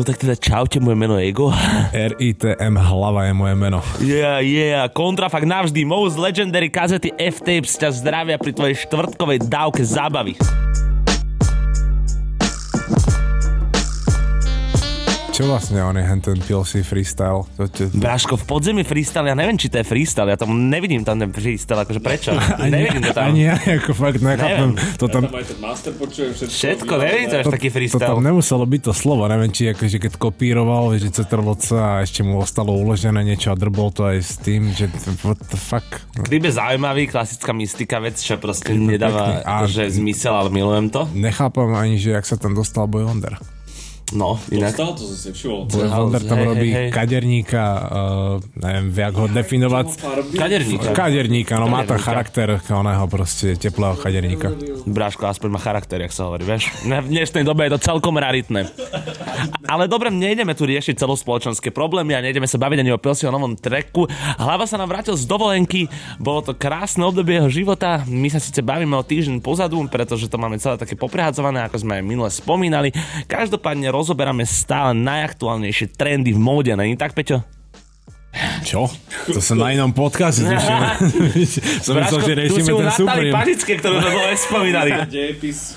[0.00, 1.52] No tak teda čaute, moje meno je Ego.
[2.16, 3.84] RITM hlava je moje meno.
[4.00, 10.40] Yeah, yeah, kontrafakt navždy, most legendary kazety F-Tapes ťa zdravia pri tvojej štvrtkovej dávke zábavy.
[15.40, 17.48] Čo vlastne on je hen ten PLC freestyle?
[17.56, 17.88] To te...
[17.88, 21.32] Bráško, v podzemí freestyle, ja neviem, či to je freestyle, ja tam nevidím tam ten
[21.32, 22.36] freestyle, akože prečo?
[22.60, 23.32] ani, nevidím to tam.
[23.32, 24.76] ani ja ako fakt nechápem.
[25.00, 26.52] To tam, Tam aj ten master počujem všetko.
[26.52, 28.20] Všetko, neviem, to je až taký to tam freestyle.
[28.20, 32.76] nemuselo byť to slovo, neviem, či akože keď kopíroval, že CTRL-C a ešte mu ostalo
[32.76, 34.92] uložené niečo a drbol to aj s tým, že
[35.24, 35.88] what the fuck.
[36.20, 39.40] Klip je zaujímavý, klasická mystika vec, čo proste nedáva.
[39.40, 41.08] A- akože zmysel, ale milujem to.
[41.16, 43.40] Nechápam ani, že jak sa tam dostal Boy Wonder.
[44.10, 44.74] No, inak.
[44.74, 45.60] Dostal to som si všimol.
[45.70, 46.88] Wonder tam hej, robí hej, hej.
[46.90, 49.86] kaderníka, uh, neviem, jak ho definovať.
[50.34, 50.88] Kaderníka.
[50.90, 54.50] Kaderníka, no má to charakter oného proste teplého kaderníka.
[54.82, 56.74] Bráško, aspoň má charakter, jak sa hovorí, vieš.
[56.82, 58.66] V dnešnej dobe je to celkom raritné.
[59.70, 63.32] Ale dobre, nejdeme tu riešiť celospoločenské problémy a nejdeme sa baviť ani o Pilsi o
[63.32, 64.10] novom treku.
[64.34, 65.86] Hlava sa nám vrátil z dovolenky,
[66.18, 68.02] bolo to krásne obdobie jeho života.
[68.10, 72.02] My sa síce bavíme o týždeň pozadu, pretože to máme celé také poprehadzované, ako sme
[72.02, 72.90] aj minule spomínali.
[73.30, 77.59] Každopádne rozoberáme stále najaktuálnejšie trendy v móde, není tak, Peťo?
[78.62, 78.86] Čo?
[79.34, 80.86] To sa na inom podcaste zrušíme.
[81.84, 83.34] Som myslel, že riešime ten Supreme.
[83.34, 84.90] Panické, ktorú sme dole spomínali.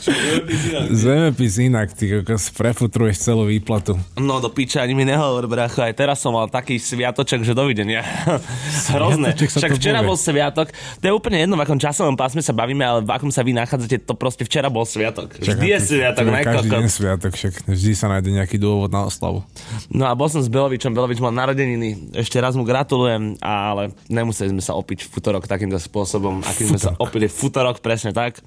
[1.02, 3.98] Zemepis inak, ty kokos, prefutruješ celú výplatu.
[4.22, 8.06] No do piče, ani mi nehovor, bracho, aj teraz som mal taký sviatoček, že dovidenia.
[8.94, 9.34] Hrozné.
[9.34, 10.70] Však včera bol sviatok,
[11.02, 13.58] to je úplne jedno, v akom časovom pásme sa bavíme, ale v akom sa vy
[13.58, 15.42] nachádzate, to proste včera bol sviatok.
[15.42, 19.42] Vždy je sviatok, ne Každý deň sviatok, však vždy sa nájde nejaký dôvod na oslavu.
[19.90, 24.52] No a bol som s Belovičom, Belovič mal narodeniny, ešte raz mu gratulujem, ale nemuseli
[24.52, 28.44] sme sa opiť v futorok takýmto spôsobom, akým sme sa opili v futorok, presne tak.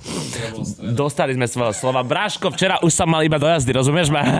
[0.85, 2.05] Dostali sme svojho slova.
[2.05, 4.21] Bráško, včera už som mal iba do jazdy, rozumieš ma?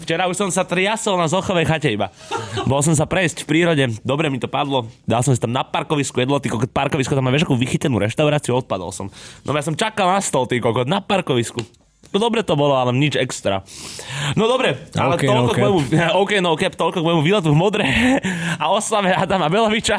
[0.00, 2.08] Včera už som sa triasol na zochovej chate iba.
[2.64, 5.60] Bol som sa prejsť v prírode, dobre mi to padlo, dal som si tam na
[5.60, 9.12] parkovisku jedlo, ty kokot, parkovisko tam má vieš akú vychytenú reštauráciu, odpadol som.
[9.44, 11.60] No ja som čakal na stol, ty kokot, na parkovisku.
[12.10, 13.62] No dobre to bolo, ale nič extra.
[14.34, 15.80] No dobre, ale OK, toľko no k môjmu,
[16.26, 17.86] OK, no cap, toľko k môjmu výletu v modre
[18.62, 19.94] a oslave Adama Beloviča.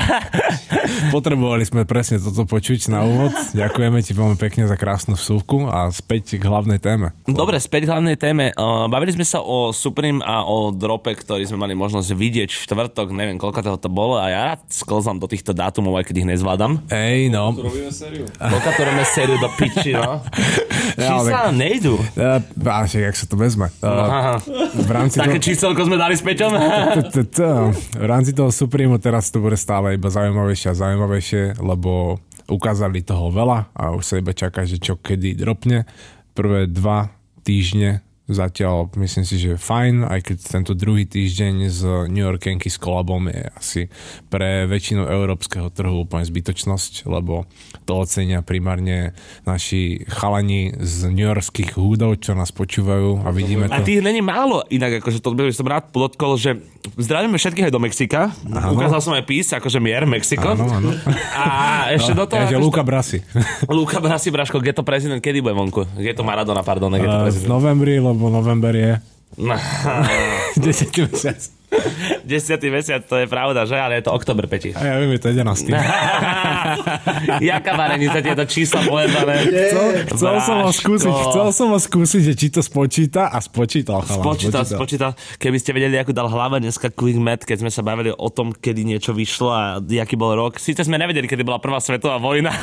[1.15, 3.31] Potrebovali sme presne toto počuť na úvod.
[3.55, 7.15] Ďakujeme ti veľmi pekne za krásnu vsúvku a späť k hlavnej téme.
[7.23, 8.51] Dobre, späť k hlavnej téme.
[8.91, 13.07] Bavili sme sa o Supreme a o drope, ktorý sme mali možnosť vidieť v štvrtok,
[13.15, 16.29] neviem koľko toho to bolo a ja rád sklzam do týchto dátumov, aj keď ich
[16.35, 16.83] nezvládam.
[16.91, 17.55] Ej, no.
[17.55, 18.27] Robíme sériu.
[18.35, 20.19] Koľko to robíme sériu do piči, no?
[20.99, 21.90] Čísla nám nejdu.
[22.61, 23.67] A však, jak sa to vezme.
[23.81, 24.37] Aha.
[24.75, 25.45] v rámci Také toho...
[25.47, 26.51] číselko sme dali s Peťom.
[27.97, 33.31] V rámci toho Supremu teraz to bude stále iba zaujímavejšie a zaujímavejšie, lebo ukázali toho
[33.31, 35.87] veľa a už sa iba čaká, že čo kedy dropne.
[36.35, 37.11] Prvé dva
[37.47, 42.75] týždne zatiaľ myslím si, že fajn, aj keď tento druhý týždeň z New York Yankees
[42.75, 43.81] kolabom je asi
[44.27, 47.49] pre väčšinu európskeho trhu úplne zbytočnosť, lebo
[47.83, 49.11] to ocenia primárne
[49.43, 53.89] naši chalani z New Yorkských húdov, čo nás počúvajú a vidíme A to.
[53.89, 56.61] tých není málo, inak akože to by som rád podotkol, že
[56.95, 58.31] zdravíme všetkých aj do Mexika.
[58.47, 60.53] Ukázal som aj pís, akože mier, Mexiko.
[60.53, 60.89] Áno, áno.
[61.31, 61.45] A
[61.91, 62.37] ešte do toho...
[62.37, 63.19] Ja, akože Luka Brasi.
[63.67, 65.85] Luka Brasi, Braško, Geto prezident, kedy bude vonku?
[65.95, 67.49] Geto Maradona, pardon, Geto Eh, V prezident.
[67.49, 69.01] novembri, lebo november je
[69.37, 69.55] No,
[70.57, 70.97] 10.
[71.11, 71.60] mesiac.
[72.27, 72.59] 10.
[72.67, 73.79] mesiac, to je pravda, že?
[73.79, 74.75] Ale je to oktober, Peti.
[74.75, 75.71] A ja viem, je to 11.
[77.51, 79.47] Jaká varenica tieto čísla pojebané?
[79.47, 84.03] Chcel, chcel som ho skúsiť, chcel som ho skúsiť, že či to spočíta a spočítal.
[84.03, 85.11] Chalán, Spočítal, spočítal.
[85.39, 88.51] Keby ste vedeli, ako dal hlava dneska Quick Math, keď sme sa bavili o tom,
[88.51, 90.59] kedy niečo vyšlo a aký bol rok.
[90.59, 92.51] Síce sme nevedeli, kedy bola prvá svetová vojna.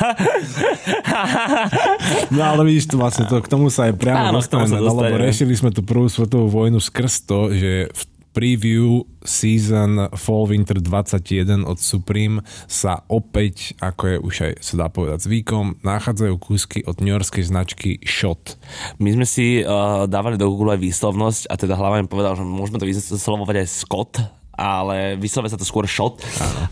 [2.29, 5.53] No ale vidíš, to vlastne to, k tomu sa aj priamo Áno, dostaneme, lebo riešili
[5.57, 11.77] sme tú prvú svetovú vojnu skrz to, že v preview season Fall Winter 21 od
[11.81, 17.43] Supreme sa opäť, ako je už aj sa dá povedať zvykom, nachádzajú kúsky od Yorkskej
[17.45, 18.55] značky Shot.
[19.01, 22.45] My sme si uh, dávali do Google aj výslovnosť a teda hlava mi povedal, že
[22.45, 24.13] môžeme to vyslovovať aj Scott,
[24.59, 26.19] ale vyslovuje sa to skôr shot.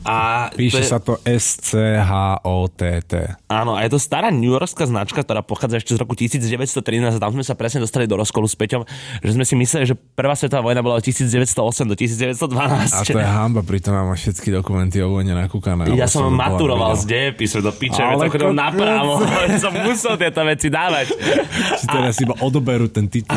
[0.03, 3.11] A Píše to je, sa to S-C-H-O-T-T.
[3.47, 6.83] Áno, a je to stará New Yorkská značka, ktorá pochádza ešte z roku 1913
[7.15, 8.83] a tam sme sa presne dostali do rozkolu s Peťom,
[9.23, 11.47] že sme si mysleli, že prvá svetová vojna bola od 1908
[11.87, 12.91] do 1912.
[12.91, 15.87] A to je hamba, pritom mám všetky dokumenty o vojne nakúkané.
[15.95, 17.01] Ja som to maturoval videl.
[17.01, 19.23] z dejepisu do piče, Ale som chodil napravo,
[19.63, 21.07] som musel tieto veci dávať.
[21.79, 23.31] Si teraz iba odoberú ten titul.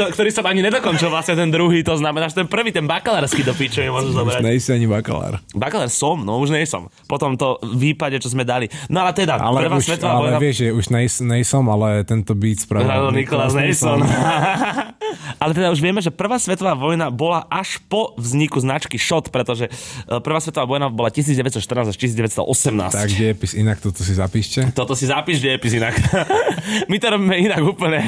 [0.00, 3.42] To- ktorý som ani nedokončil vlastne ten druhý, to znamená, že ten prvý, ten bakalársky
[3.42, 4.40] do piče mi môžu Už zobrať.
[4.46, 5.42] nejsi ani bakalár.
[5.52, 6.86] Bakalár som, no už nie som.
[7.10, 8.70] Potom to výpade, čo sme dali.
[8.86, 10.38] No ale teda, Ale, prvá už, svetová ale vojna...
[10.38, 14.00] vieš, že už nej, nejsom, ale tento beat spravil Hral Nikolás Nejson.
[15.38, 19.68] Ale teda už vieme, že prvá svetová vojna bola až po vzniku značky SHOT, pretože
[19.68, 22.94] e, prvá svetová vojna bola 1914 až 1918.
[22.94, 24.70] Tak diepis inak, toto si zapíšte.
[24.72, 25.94] Toto si zapíš diepis inak.
[26.90, 28.00] My to robíme inak úplne.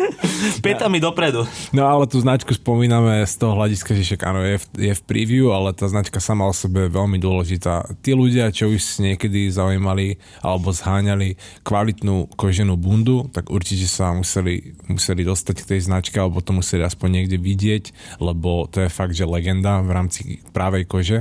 [0.64, 1.46] Pietami dopredu.
[1.70, 5.02] No ale tú značku spomíname z toho hľadiska, že však áno, je v, je v
[5.04, 7.86] preview, ale tá značka sama o sebe je veľmi dôležitá.
[8.00, 14.76] Tí ľudia, čo už niekedy zaujímali alebo zháňali kvalitnú koženú bundu, tak určite sa museli,
[14.88, 17.84] museli dostať k tej značke alebo to museli aspoň niekde vidieť,
[18.18, 21.18] lebo to je fakt, že legenda v rámci právej kože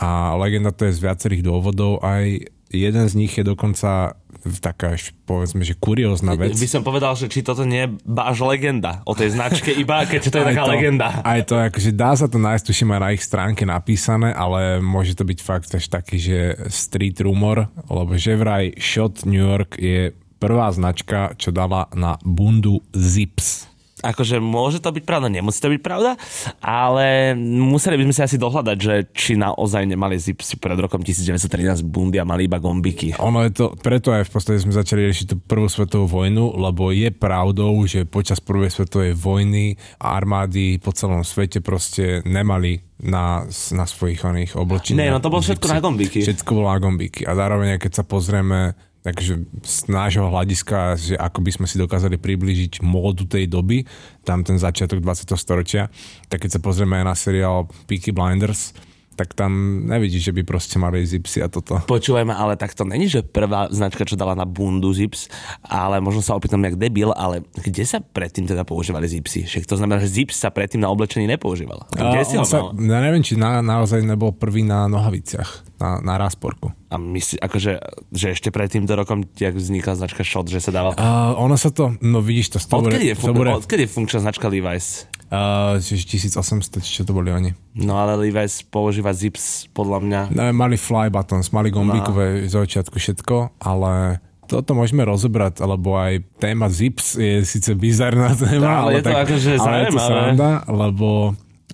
[0.00, 4.16] a legenda to je z viacerých dôvodov, aj jeden z nich je dokonca
[4.60, 6.54] taká, povedzme, že kuriózna vec.
[6.54, 10.20] By som povedal, že či toto nie je až legenda o tej značke, iba keď
[10.30, 11.08] to je taká to, legenda.
[11.24, 15.16] Aj to, akože dá sa to nájsť, tuším aj na ich stránke napísané, ale môže
[15.18, 16.38] to byť fakt až taký, že
[16.70, 22.78] street rumor, lebo že vraj Shot New York je prvá značka, čo dala na bundu
[22.94, 23.67] Zips
[24.02, 26.14] akože môže to byť pravda, nemusí to byť pravda,
[26.62, 31.82] ale museli by sme si asi dohľadať, že či naozaj nemali Zipsy pred rokom 1913
[31.86, 33.18] bundy a mali iba gombiky.
[33.18, 36.94] Ono je to, preto aj v podstate sme začali riešiť tú prvú svetovú vojnu, lebo
[36.94, 43.84] je pravdou, že počas prvej svetovej vojny armády po celom svete proste nemali na, na
[43.86, 44.98] svojich oných oblečeniach.
[44.98, 46.18] Nie, no to bolo všetko na gombiky.
[46.26, 47.22] Všetko bolo na gombiky.
[47.22, 48.74] A zároveň, keď sa pozrieme
[49.08, 53.88] takže z nášho hľadiska, že ako by sme si dokázali priblížiť módu tej doby,
[54.20, 55.32] tam ten začiatok 20.
[55.32, 55.88] storočia,
[56.28, 58.76] tak keď sa pozrieme na seriál Peaky Blinders,
[59.18, 61.82] tak tam nevidíš, že by proste mali zipsy a toto.
[61.90, 65.26] Počúvajme, ale tak to není, že prvá značka, čo dala na bundu zips,
[65.66, 69.42] ale možno sa opýtam jak debil, ale kde sa predtým teda používali zipsy?
[69.42, 71.90] Však to znamená, že zips sa predtým na oblečení nepoužíval.
[71.90, 76.14] Kde si ho sa, Ja neviem, či na, naozaj nebol prvý na nohaviciach, na, na
[76.14, 76.70] rásporku.
[76.88, 77.72] A myslí, akože,
[78.14, 80.94] že ešte pred týmto rokom, jak vznikla značka Shot, že sa dával...
[80.94, 82.58] Uh, ono sa to, no vidíš to...
[82.62, 85.10] Odkedy je, fun- odkedy je funkčná značka Levi's?
[85.28, 87.52] Uh, 1800, čo to boli oni.
[87.76, 90.20] No ale Levi's používa zips, podľa mňa.
[90.32, 92.48] No, mali fly buttons, mali gombíkové no.
[92.48, 98.80] začiatku všetko, ale toto môžeme rozobrať, alebo aj téma zips je síce bizarná téma, ale,
[98.80, 101.08] ale, je to tak, akože ale je to sranda, lebo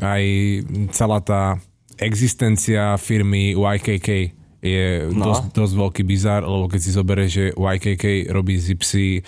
[0.02, 0.22] aj
[0.90, 1.42] celá tá
[2.02, 4.34] existencia firmy YKK
[4.64, 5.28] je no.
[5.28, 9.20] dosť, dosť veľký bizar, lebo keď si zoberie, že YKK robí zipsy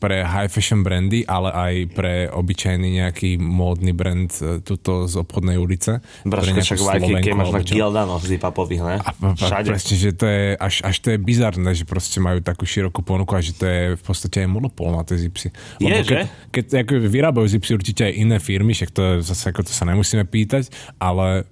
[0.00, 5.60] pre high fashion brandy, ale aj pre obyčajný nejaký módny brand e, tuto z obchodnej
[5.60, 6.00] ulice.
[6.24, 8.96] Braška, však YKK máš na Gildano zipapových, ne?
[8.96, 9.76] A, a, Všade.
[9.76, 13.36] Presne, že to je, až, až to je bizarné, že proste majú takú širokú ponuku
[13.36, 15.52] a že to je v podstate aj monopol na tie zipsy.
[15.84, 16.20] Lebo je, keď, že?
[16.48, 19.84] Keď, ako vyrábajú zipsy určite aj iné firmy, však to je zase ako to sa
[19.84, 21.44] nemusíme pýtať, ale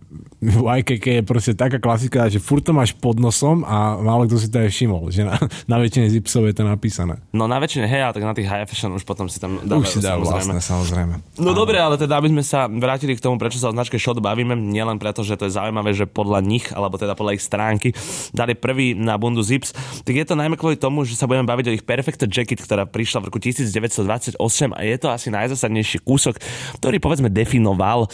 [0.45, 4.49] YKK je proste taká klasika, že furt to máš pod nosom a málo kto si
[4.49, 5.37] to aj všimol, že na,
[5.71, 7.21] na väčšine zipsov je to napísané.
[7.35, 9.83] No na väčšine, hej, ale tak na tých high fashion už potom si tam dávajú.
[9.83, 11.15] Už si dávajú vlastne, samozrejme.
[11.43, 11.57] No a...
[11.57, 14.55] dobre, ale teda aby sme sa vrátili k tomu, prečo sa o značke Shot bavíme,
[14.55, 17.91] nielen preto, že to je zaujímavé, že podľa nich, alebo teda podľa ich stránky,
[18.31, 19.75] dali prvý na bundu Zips,
[20.07, 22.87] tak je to najmä kvôli tomu, že sa budeme baviť o ich Perfect Jacket, ktorá
[22.87, 24.39] prišla v roku 1928
[24.73, 26.39] a je to asi najzásadnejší kúsok,
[26.79, 28.07] ktorý povedzme definoval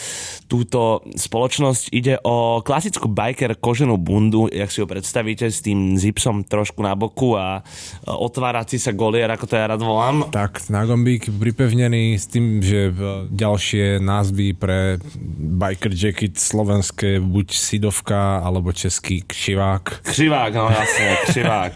[0.50, 1.92] túto spoločnosť.
[1.92, 6.94] Ide o klasickú biker koženú bundu, jak si ho predstavíte, s tým zipsom trošku na
[6.94, 7.60] boku a
[8.06, 10.30] otvárací sa golier, ako to ja rád volám.
[10.30, 12.94] Tak, na gombík pripevnený s tým, že
[13.30, 14.98] ďalšie názvy pre
[15.38, 20.06] biker jacket slovenské buď Sidovka alebo český kšivák.
[20.06, 21.72] Kšivák, no jasne, kšivák.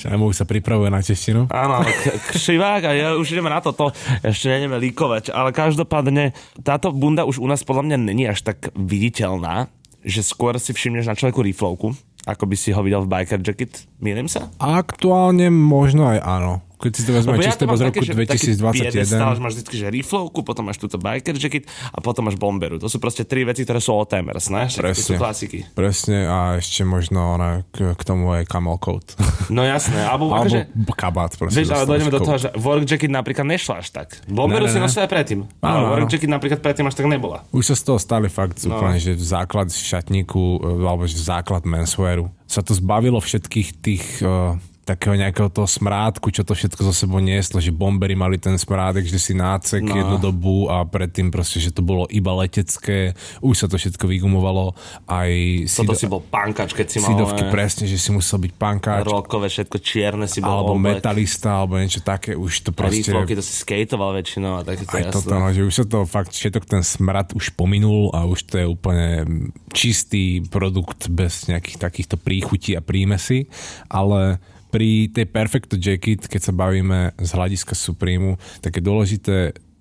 [0.00, 1.48] Čajmu sa pripravuje na češtinu.
[1.50, 3.90] Áno, k- kšivák a ja už ideme na toto,
[4.22, 8.70] ešte nejdeme líkovať, ale každopádne táto bunda už u nás podľa mňa není až tak
[8.76, 9.68] viditeľná,
[10.04, 13.84] že skôr si všimneš na človeku riflovku, ako by si ho videl v biker jacket.
[14.00, 14.48] Mýlim sa?
[14.56, 16.63] Aktuálne možno aj áno.
[16.74, 19.06] Keď si to vezme čisto ja z roku také, 2021.
[19.06, 22.82] Taký máš vždy, že riflovku, potom máš túto biker jacket a potom máš bomberu.
[22.82, 24.66] To sú proste tri veci, ktoré sú all-timers, ne?
[24.66, 24.98] Presne.
[24.98, 25.64] Sú klasiky.
[25.72, 29.14] Presne a ešte možno ona, k, k tomu aj camel coat.
[29.48, 30.02] No jasné.
[30.02, 30.60] Alebo, Alebo akože,
[30.98, 31.32] kabát.
[31.38, 34.08] Proste, vieš, ale dojdeme do toho, že work jacket napríklad nešla až tak.
[34.26, 35.46] Bomberu ne, ne, si nosila predtým.
[35.62, 37.46] Ale work jacket napríklad predtým až tak nebola.
[37.54, 38.74] Už sa z toho stali fakt no.
[38.74, 42.28] úplne, že základ šatníku, alebo že základ menswearu.
[42.44, 47.18] Sa to zbavilo všetkých tých uh, takého nejakého toho smrádku, čo to všetko zo sebou
[47.18, 49.96] nieslo, že bombery mali ten smrádek, že si nácek no.
[49.96, 54.76] jednu dobu a predtým proste, že to bolo iba letecké, už sa to všetko vygumovalo.
[55.08, 55.32] Aj
[55.64, 57.16] Toto si bol pankač, keď si mal...
[57.16, 59.08] Sidovky, presne, že si musel byť pankač.
[59.08, 61.00] Rokové, všetko čierne si bol Alebo oblek.
[61.00, 63.08] metalista, alebo niečo také, už to proste...
[63.08, 66.04] A to si skateoval väčšinou a tak to Aj toto, no, že už sa to
[66.04, 69.24] fakt, všetok ten smrad už pominul a už to je úplne
[69.72, 73.48] čistý produkt bez nejakých takýchto príchutí a prímesí,
[73.88, 74.38] ale
[74.74, 79.36] pri tej Perfecto Jacket, keď sa bavíme z hľadiska Supremu, tak je dôležité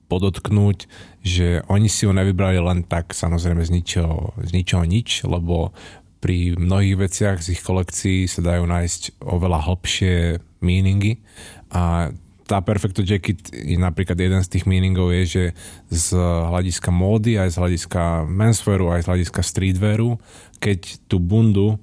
[0.05, 0.85] podotknúť,
[1.25, 5.73] že oni si ju nevybrali len tak, samozrejme z ničoho, z ničoho nič, lebo
[6.21, 11.25] pri mnohých veciach z ich kolekcií sa dajú nájsť oveľa hlbšie meaningy.
[11.73, 12.13] A
[12.45, 15.43] tá Perfecto Jacket je napríklad jeden z tých meaningov je, že
[15.89, 20.21] z hľadiska módy, aj z hľadiska menswearu, aj z hľadiska streetwearu,
[20.61, 21.81] keď tú bundu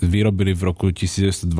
[0.00, 1.52] vyrobili v roku 1928,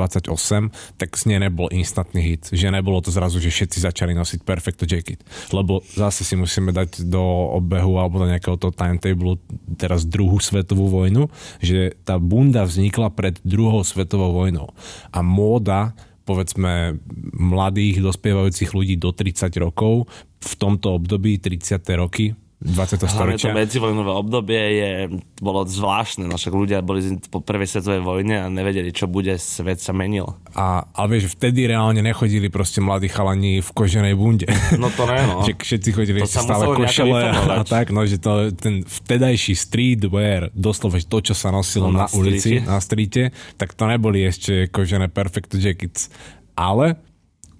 [0.96, 2.48] tak z nej nebol instantný hit.
[2.48, 5.20] Že nebolo to zrazu, že všetci začali nosiť Perfecto Jacket.
[5.52, 7.20] Lebo zase si musíme dať do
[7.56, 9.36] obehu alebo do nejakého toho timetable
[9.76, 11.28] teraz druhú svetovú vojnu,
[11.60, 14.72] že tá bunda vznikla pred druhou svetovou vojnou.
[15.12, 17.02] A móda povedzme
[17.34, 20.06] mladých dospievajúcich ľudí do 30 rokov
[20.42, 21.82] v tomto období 30.
[21.98, 22.72] roky 20.
[22.72, 23.50] Hlavne to storočia.
[23.52, 24.90] medzivojnové obdobie je,
[25.38, 29.82] bolo zvláštne, no však ľudia boli po prvej svetovej vojne a nevedeli, čo bude, svet
[29.82, 30.38] sa menil.
[30.54, 34.48] A, ale vieš, vtedy reálne nechodili proste mladí chalani v koženej bunde.
[34.80, 35.42] No to ne, no.
[35.46, 40.54] že všetci chodili To stále košele a, a tak, no, že to, ten vtedajší streetwear,
[40.54, 44.70] doslova to, čo sa nosilo No, na, na ulici, na streete, tak to neboli ešte
[44.70, 46.08] kožené perfect jackets.
[46.54, 47.00] Ale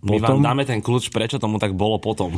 [0.03, 2.35] My potom, vám dáme ten kľúč, prečo tomu tak bolo potom.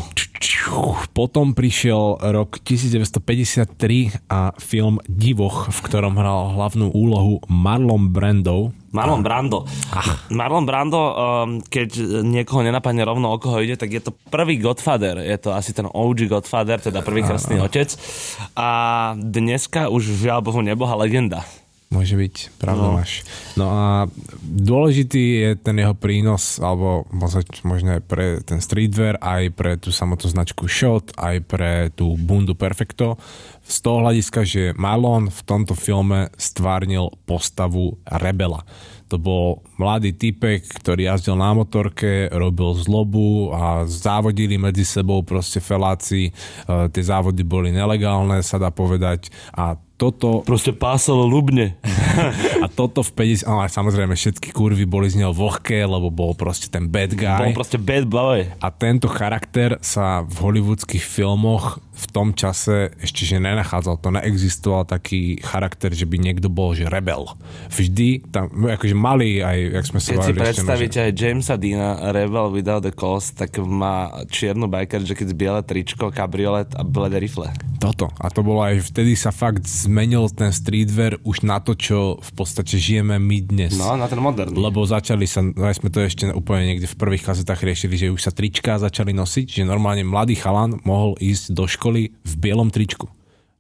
[1.17, 8.77] potom prišiel rok 1953 a film Divoch, v ktorom hral hlavnú úlohu Marlon Brando.
[8.93, 9.65] Marlon Brando.
[10.29, 11.13] Marlon Brando, um,
[11.65, 15.25] keď niekoho nenapadne rovno o koho ide, tak je to prvý Godfather.
[15.25, 17.97] Je to asi ten OG Godfather, teda prvý krstný otec.
[18.61, 18.69] A
[19.17, 21.49] dneska už žiaľ Bohu neboha legenda.
[21.95, 22.99] Môže byť, pravda No.
[22.99, 23.23] máš.
[23.55, 24.11] No a
[24.43, 27.07] dôležitý je ten jeho prínos, alebo
[27.63, 32.59] možno, aj pre ten streetwear, aj pre tú samotnú značku Shot, aj pre tú bundu
[32.59, 33.15] Perfecto.
[33.63, 38.67] Z toho hľadiska, že Marlon v tomto filme stvárnil postavu rebela.
[39.13, 45.61] To bol mladý typek, ktorý jazdil na motorke, robil zlobu a závodili medzi sebou proste
[45.61, 46.29] feláci.
[46.29, 46.33] E,
[46.91, 49.29] tie závody boli nelegálne, sa dá povedať.
[49.55, 51.79] A toto Proste pásalo ľubne.
[52.65, 53.47] a toto v 50...
[53.47, 57.55] Ale samozrejme všetky kurvy boli z neho vlhké, lebo bol proste ten bad guy.
[57.55, 58.51] Bol proste bad boy.
[58.59, 64.03] A tento charakter sa v hollywoodských filmoch v tom čase ešte že nenachádzal.
[64.03, 67.31] To neexistoval taký charakter, že by niekto bol že rebel.
[67.71, 72.11] Vždy tam, akože mali aj, jak sme sa Keď si no, predstavíte aj Jamesa Deana,
[72.11, 77.47] Rebel Without the Cost, tak má čiernu biker jacket, biele tričko, kabriolet a bledé rifle.
[77.55, 78.09] že toto.
[78.17, 82.31] A to bolo aj vtedy sa fakt zmenil ten streetwear už na to, čo v
[82.33, 83.77] podstate žijeme my dnes.
[83.77, 84.57] No, na ten moderný.
[84.57, 88.21] Lebo začali sa, aj sme to ešte úplne niekde v prvých kazetách riešili, že už
[88.25, 93.07] sa trička začali nosiť, že normálne mladý chalan mohol ísť do školy v bielom tričku.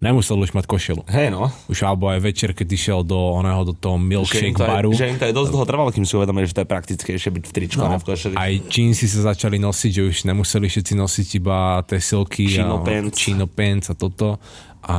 [0.04, 1.00] Nemusel už mať košelu.
[1.08, 1.48] Hej no.
[1.64, 4.92] Už alebo aj večer, keď išiel do oného, do toho Že milkshake to baru.
[4.92, 7.30] aj, že im to aj dosť dlho trvalo, kým si uvedomili, že to je praktickejšie
[7.32, 7.88] byť v tričku no.
[7.88, 8.34] a v košeli.
[8.36, 12.84] Aj čínsy sa začali nosiť, že už nemuseli všetci nosiť iba tie silky Chino a
[12.84, 13.16] pants.
[13.16, 14.36] chino pants a toto.
[14.84, 14.96] A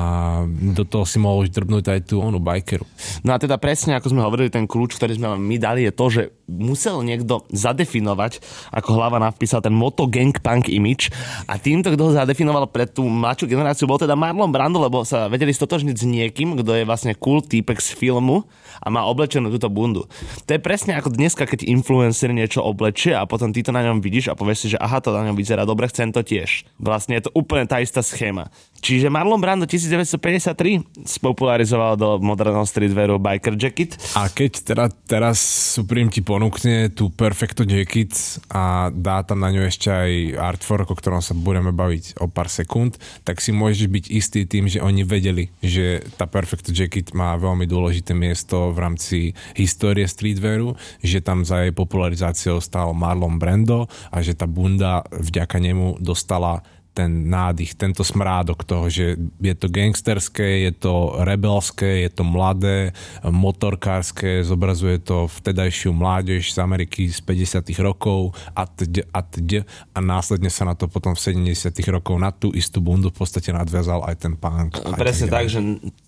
[0.50, 2.90] do toho si mohol už drbnúť aj tú onu bikeru.
[3.22, 6.06] No a teda presne, ako sme hovorili, ten kľúč, ktorý sme my dali, je to,
[6.10, 8.42] že musel niekto zadefinovať,
[8.74, 11.10] ako hlava napísal ten moto gang punk image
[11.50, 15.30] a týmto, kto ho zadefinoval pre tú mladšiu generáciu, bol teda Marlon Brando, lebo sa
[15.30, 18.46] vedeli stotožniť s niekým, kto je vlastne cool týpek z filmu
[18.82, 20.06] a má oblečenú túto bundu.
[20.46, 24.02] To je presne ako dneska, keď influencer niečo oblečie a potom ty to na ňom
[24.02, 26.66] vidíš a povieš si, že aha, to na ňom vyzerá dobre, chcem to tiež.
[26.78, 28.54] Vlastne je to úplne tá istá schéma.
[28.86, 33.98] Čiže Marlon Brando 1953 spopularizoval do moderného streetwearu biker jacket.
[34.14, 35.42] A keď teda teraz
[35.74, 38.14] Supreme ti ponúkne tú Perfecto Jacket
[38.54, 42.46] a dá tam na ňu ešte aj artwork, o ktorom sa budeme baviť o pár
[42.46, 47.34] sekúnd, tak si môžeš byť istý tým, že oni vedeli, že tá Perfecto Jacket má
[47.42, 49.18] veľmi dôležité miesto v rámci
[49.58, 55.58] histórie streetwearu, že tam za jej popularizáciou stal Marlon Brando a že tá bunda vďaka
[55.58, 56.62] nemu dostala
[56.96, 62.96] ten nádych, tento smrádok toho, že je to gangsterské, je to rebelské, je to mladé,
[63.28, 70.00] motorkárske, zobrazuje to vtedajšiu mládež z Ameriky z 50 rokov a tď, a tď, a
[70.00, 74.08] následne sa na to potom v 70 rokov na tú istú bundu v podstate nadviazal
[74.08, 74.80] aj ten punk.
[74.96, 75.60] Presne tak, že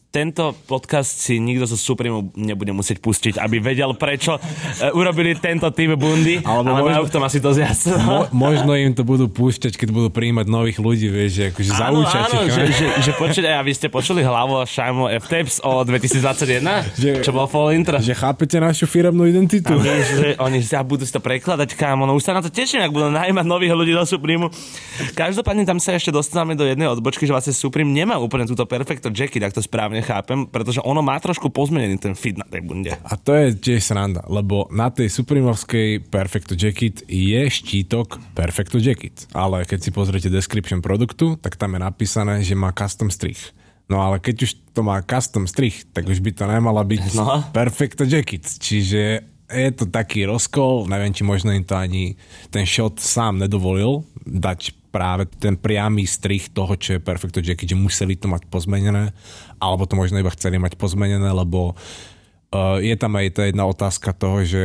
[0.09, 4.41] tento podcast si nikto zo Supremu nebude musieť pustiť, aby vedel, prečo e,
[4.89, 7.95] urobili tento typ bundy, Alebo ale možno- majú v tom asi dosť jasno.
[7.99, 11.79] Mo- možno im to budú púšťať, keď budú prijímať nových ľudí, vieš, že akože Áno,
[12.01, 15.83] zaučať áno, ich, že, že, že počuť, a vy ste počuli hlavu Shimo F-Tapes o
[15.83, 17.99] 2021, Že- čo bol full intro.
[17.99, 19.69] že chápete našu firemnú identitu.
[19.69, 22.49] A vieš, že oni sa budú si to prekladať, kámo, no už sa na to
[22.49, 24.49] teším, ak budú najímať nových ľudí do Supremu.
[25.13, 29.07] Každopádne tam sa ešte dostávame do jednej odbočky, že vlastne Supreme nemá úplne túto perfecto
[29.07, 32.93] jacket, ak to správne nechápem, pretože ono má trošku pozmenený ten fit na tej bunde.
[32.93, 39.25] A to je tiež sranda, lebo na tej Supremovskej Perfecto Jacket je štítok Perfecto Jacket.
[39.33, 43.53] Ale keď si pozriete description produktu, tak tam je napísané, že má custom strich.
[43.87, 47.41] No ale keď už to má custom strich, tak už by to nemala byť No.
[47.55, 48.43] Perfecto Jacket.
[48.43, 52.19] Čiže je to taký rozkol, neviem, či možno im to ani
[52.51, 57.77] ten shot sám nedovolil dať práve ten priamy strich toho, čo je Perfecto Jacket, že
[57.77, 59.13] museli to mať pozmenené,
[59.61, 64.09] alebo to možno iba chceli mať pozmenené, lebo uh, je tam aj tá jedna otázka
[64.17, 64.61] toho, že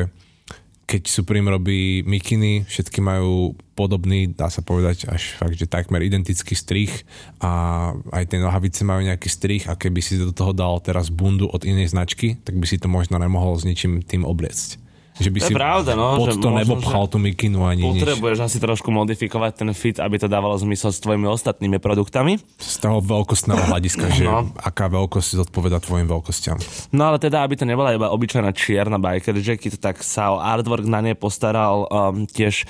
[0.89, 6.53] keď Supreme robí mikiny, všetky majú podobný, dá sa povedať, až fakt, že takmer identický
[6.53, 7.09] strich
[7.41, 11.49] a aj tie nohavice majú nejaký strich a keby si do toho dal teraz bundu
[11.49, 14.82] od inej značky, tak by si to možno nemohol s ničím tým obliecť.
[15.23, 17.83] Že by To si pravda, no, pod že to možno, nebopchal že tú mikinu ani
[17.87, 18.03] nič.
[18.03, 22.43] Potrebuješ asi trošku modifikovať ten fit, aby to dávalo zmysel s tvojimi ostatnými produktami.
[22.59, 24.51] Z toho veľkostného hľadiska, že No.
[24.59, 26.59] aká veľkosť zodpoveda tvojim veľkostiam.
[26.91, 30.83] No ale teda, aby to nebola iba obyčajná čierna biker jacket, tak sa o artwork
[30.83, 32.67] na nej postaral um, tiež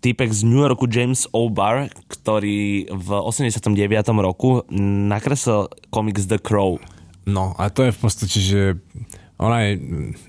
[0.00, 3.70] týpek z New Yorku James O'Barr, ktorý v 89.
[4.18, 6.82] roku nakreslil komiks The Crow.
[7.22, 8.60] No a to je v podstate, že
[9.40, 9.80] ona je,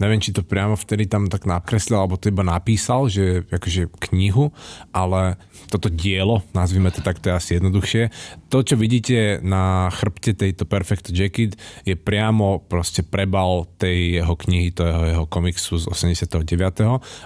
[0.01, 4.50] neviem, či to priamo vtedy tam tak nakreslil, alebo to iba napísal, že akože knihu,
[4.89, 5.38] ale
[5.69, 8.03] toto dielo, nazvime to tak, to je asi jednoduchšie.
[8.50, 14.74] To, čo vidíte na chrbte tejto Perfect Jacket, je priamo proste prebal tej jeho knihy,
[14.74, 16.33] to jeho, jeho komiksu z 89.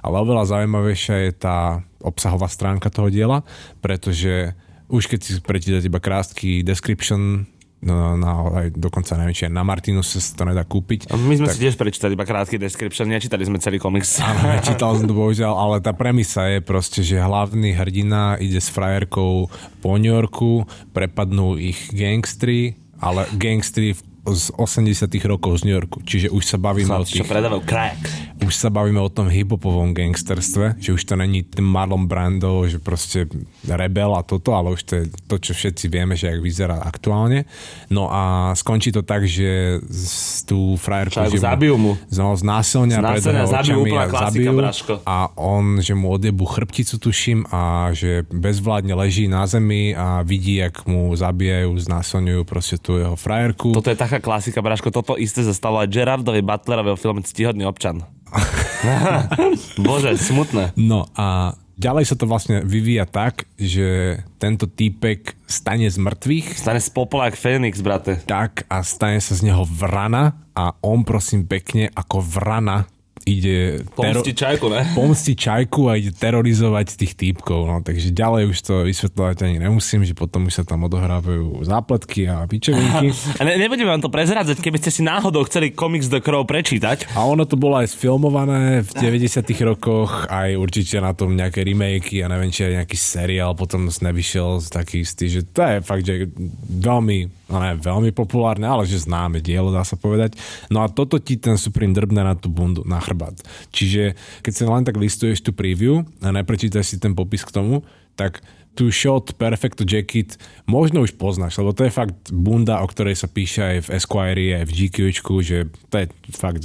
[0.04, 1.58] Ale oveľa zaujímavejšia je tá
[2.04, 3.48] obsahová stránka toho diela,
[3.80, 4.54] pretože
[4.88, 8.32] už keď si prečítate iba krátky description na,
[8.66, 11.14] aj dokonca neviem, či aj na Martinus sa to nedá kúpiť.
[11.14, 11.54] My sme tak...
[11.54, 14.18] si tiež prečítali iba krátky description, nečítali sme celý komiks.
[14.26, 18.74] Áno, nečítal som to bohužiaľ, ale tá premisa je proste, že hlavný hrdina ide s
[18.74, 19.54] frajerkou
[19.86, 26.04] po New Yorku, prepadnú ich gangstri, ale gangstri v- z 80 rokov z New Yorku.
[26.04, 28.00] Čiže už sa bavíme o Čo tých predávajú crack.
[28.38, 32.78] už sa bavíme o tom hiphopovom gangsterstve, že už to není ten Marlon Brando, že
[32.78, 33.26] proste
[33.66, 37.50] rebel a toto, ale už to je to, čo všetci vieme, že jak vyzerá aktuálne.
[37.90, 41.18] No a skončí to tak, že z tú frajerku...
[41.18, 41.92] Čo, že zabijú mu?
[42.14, 44.94] No, znásilňa Znásilňa, zabijú, očami a zabijú Braško.
[45.04, 50.62] a on, že mu odjebu chrbticu tuším a že bezvládne leží na zemi a vidí,
[50.62, 53.74] jak mu zabíjajú, znásilňujú proste tú jeho frajerku.
[53.74, 54.94] Toto je taká klasika, Braško.
[54.94, 58.04] Toto isté sa stalo aj Gerardovi Butlerovi v filme Ctihodný občan.
[59.86, 60.76] Bože, smutné.
[60.76, 66.82] No a ďalej sa to vlastne vyvíja tak, že tento týpek stane z mŕtvych Stane
[66.82, 68.20] z popola jak Fénix, brate.
[68.28, 72.90] tak a stane sa z neho vrana a on prosím pekne ako vrana
[73.26, 74.82] ide Pomsti čajku, ne?
[74.94, 77.66] pomsti čajku a ide terorizovať tých týpkov.
[77.66, 82.30] No, takže ďalej už to vysvetľovať ani nemusím, že potom už sa tam odohrávajú zápletky
[82.30, 83.10] a pičovinky.
[83.40, 87.14] A ne, nebudem vám to prezrádzať, keby ste si náhodou chceli komiks The Crow prečítať.
[87.14, 92.26] A ono to bolo aj sfilmované v 90 rokoch, aj určite na tom nejaké remakey
[92.26, 96.28] a neviem, či aj nejaký seriál potom nevyšiel taký istý, že to je fakt, že
[96.68, 100.36] veľmi, no ne, veľmi populárne, ale že známe dielo, dá sa povedať.
[100.72, 103.40] No a toto ti ten Supreme drbne na tú bundu, na chrbát.
[103.72, 107.84] Čiže keď sa len tak listuješ tú preview a neprečítaš si ten popis k tomu,
[108.18, 108.44] tak
[108.78, 110.38] tú shot Perfecto Jacket
[110.70, 114.62] možno už poznáš, lebo to je fakt bunda, o ktorej sa píše aj v Esquire,
[114.62, 116.06] aj v GQčku, že to je
[116.38, 116.62] fakt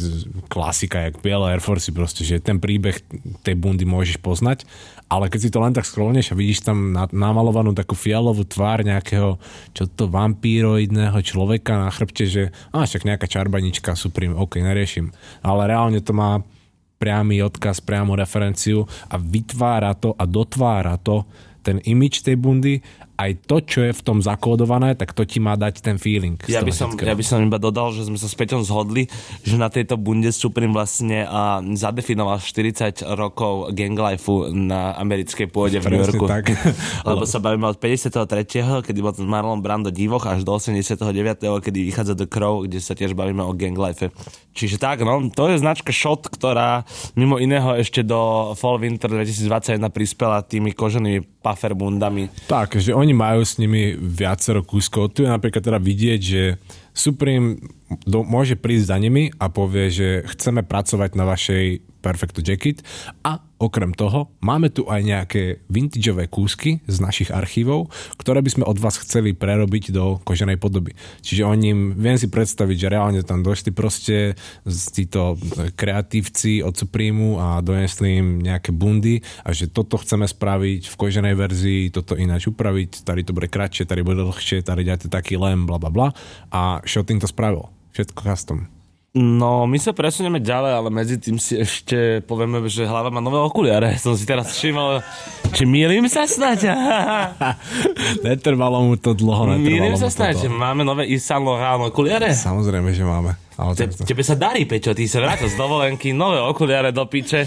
[0.53, 3.01] klasika, jak biele Air Force, proste, že ten príbeh
[3.41, 4.69] tej bundy môžeš poznať,
[5.13, 8.81] ale keď si to len tak scrollneš a vidíš tam na, namalovanú takú fialovú tvár
[8.81, 9.37] nejakého,
[9.77, 15.13] čo to, vampíroidného človeka na chrbte, že a však nejaká čarbanička, Supreme, ok, neriešim.
[15.45, 16.41] Ale reálne to má
[16.97, 21.29] priamy odkaz, priamu referenciu a vytvára to a dotvára to
[21.61, 22.81] ten imič tej bundy,
[23.23, 26.35] aj to, čo je v tom zakódované, tak to ti má dať ten feeling.
[26.51, 29.07] Ja by, som, ja by som iba dodal, že sme sa s Peťom zhodli,
[29.47, 35.95] že na tejto bunde Supreme vlastne a, zadefinoval 40 rokov ganglifeu na americkej pôde v
[35.95, 36.27] New Yorku.
[36.27, 36.51] tak.
[37.09, 40.99] Lebo sa bavíme od 53., kedy bol ten Marlon Brando divoch, až do 89.,
[41.63, 44.11] kedy vychádza The Crow, kde sa tiež bavíme o ganglife.
[44.53, 46.85] Čiže tak, no, to je značka Shot, ktorá
[47.17, 52.29] mimo iného ešte do Fall Winter 2021 prispela tými koženými puffer bundami.
[52.47, 55.13] Tak, že oni majú s nimi viacero kúskov.
[55.15, 56.43] Tu je napríklad teda vidieť, že
[56.93, 57.61] Supreme
[58.05, 61.65] do, môže prísť za nimi a povie, že chceme pracovať na vašej
[62.03, 62.83] Perfecto Jacket
[63.23, 68.65] a okrem toho máme tu aj nejaké vintageové kúsky z našich archívov, ktoré by sme
[68.67, 70.99] od vás chceli prerobiť do koženej podoby.
[71.23, 74.35] Čiže oni, im- viem si predstaviť, že reálne tam došli proste
[74.67, 75.39] z títo
[75.79, 81.35] kreatívci od Supremu a donesli im nejaké bundy a že toto chceme spraviť v koženej
[81.39, 85.65] verzii, toto ináč upraviť, tady to bude kratšie, tady bude dlhšie, tady dáte taký lem,
[85.65, 86.09] bla bla bla
[86.51, 87.71] a Shotin to spravil.
[87.93, 88.82] Všetko custom.
[89.13, 93.37] No, my sa presunieme ďalej, ale medzi tým si ešte povieme, že hlava má nové
[93.45, 93.93] okuliare.
[94.01, 95.05] Som si teraz všimol,
[95.53, 96.73] či milím sa snáď.
[98.25, 100.49] Netrvalo mu to dlho, netrvalo sa snáď.
[100.49, 100.57] dlho.
[100.57, 102.33] Máme nové Yves Saint Laurent okuliare.
[102.33, 103.37] Samozrejme, že máme.
[103.61, 104.09] Ale Te, to...
[104.09, 107.45] tebe sa darí, Peťo, ty sa vrátil z dovolenky, nové okuliare do piče,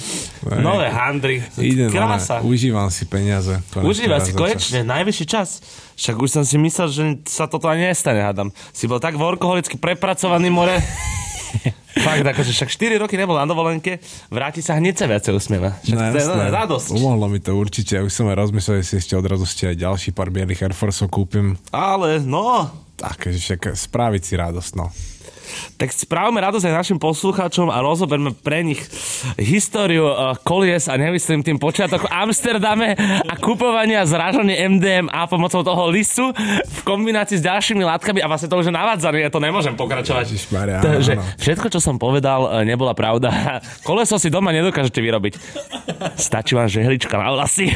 [0.61, 1.41] nové handry.
[1.57, 2.45] Ide, Krása.
[2.45, 3.57] užívam si peniaze.
[4.05, 5.65] raz si konečne, najvyšší čas.
[5.97, 8.53] Však už som si myslel, že sa toto ani nestane, hádam.
[8.69, 10.77] Si bol tak workoholicky prepracovaný, more.
[12.05, 15.79] Fakt, akože však 4 roky nebol na dovolenke, vráti sa hneď sa viacej usmieva.
[15.81, 16.87] Však No, to je no, radosť.
[16.91, 17.97] Pomohlo mi to určite.
[18.03, 21.07] Už som aj rozmyslel, že si ešte odrazu ste aj ďalší pár bielých Air Forceov
[21.07, 21.55] kúpim.
[21.71, 24.87] Ale no, Tak, však spraviť si radosť, no.
[25.75, 28.81] Tak správame radosť aj našim poslucháčom a rozoberme pre nich
[29.35, 35.61] históriu uh, kolies a nemyslím tým počiatok v Amsterdame a kupovanie a zrážanie MDMA pomocou
[35.61, 36.31] toho lisu
[36.65, 40.25] v kombinácii s ďalšími látkami a vlastne to už je navádzané, ja to nemôžem pokračovať.
[40.29, 43.29] Ježišmaria, Takže všetko, čo som povedal, e, nebola pravda.
[43.87, 45.33] Koleso si doma nedokážete vyrobiť.
[46.15, 47.69] Stačí vám žehlička na vlasy.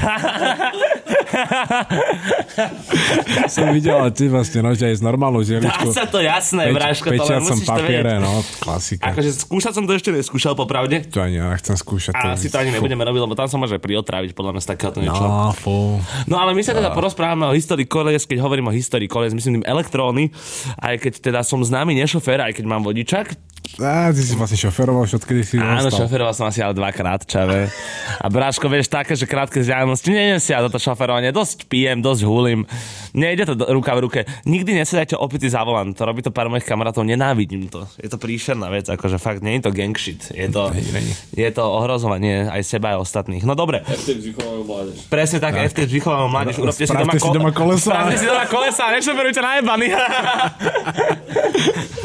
[3.54, 5.92] Som videl, ty vlastne no, že aj s normálnou Dá želičkou.
[5.94, 8.02] sa to jasné, Bráško, to len Pečiacom musíš to vedieť.
[8.02, 8.32] papiere, no,
[8.64, 9.06] klasika.
[9.12, 11.04] Akože skúšať som to ešte neskúšal, popravde.
[11.12, 12.16] To ani ja nechcem skúšať.
[12.16, 15.00] A si to ani nebudeme robiť, lebo tam sa môže priotraviť podľa mňa z takéhoto
[15.04, 15.24] niečo.
[15.24, 16.00] No, fú.
[16.26, 19.62] No ale my sa teda porozprávame o histórii koles, keď hovorím o histórii koles, myslím
[19.62, 20.32] tým elektróny,
[20.80, 23.36] aj keď teda som známy nešofér, aj keď mám vodičak.
[23.78, 26.10] Á, ty si vlastne šoferoval, odkedy si Áno, dostal.
[26.10, 27.70] šoferoval som asi ale dvakrát, čave.
[28.18, 32.22] A Bráško, vieš, také, že krátke vzdialenosti, nejdem si ja toto šoferovanie, dosť pijem, dosť
[32.26, 32.66] hulím.
[33.14, 34.20] Nejde to ruka v ruke.
[34.50, 37.86] Nikdy nesedajte opity za volant, to robí to pár mojich kamarátov, nenávidím to.
[38.02, 40.28] Je to príšerná vec, akože fakt, nie je to gang shit.
[40.34, 40.74] Je to,
[41.38, 43.46] je to ohrozovanie aj seba, aj ostatných.
[43.46, 44.98] No dobre, FTX vychovajú mládež.
[45.14, 45.70] Presne tak, tak.
[45.72, 47.92] FTX vychovávam mládež, urobte si doma, si doma kolesa.
[47.92, 49.88] Spravte si doma kolesa nešoferujte najebaný.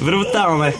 [0.05, 0.71] Brutálne.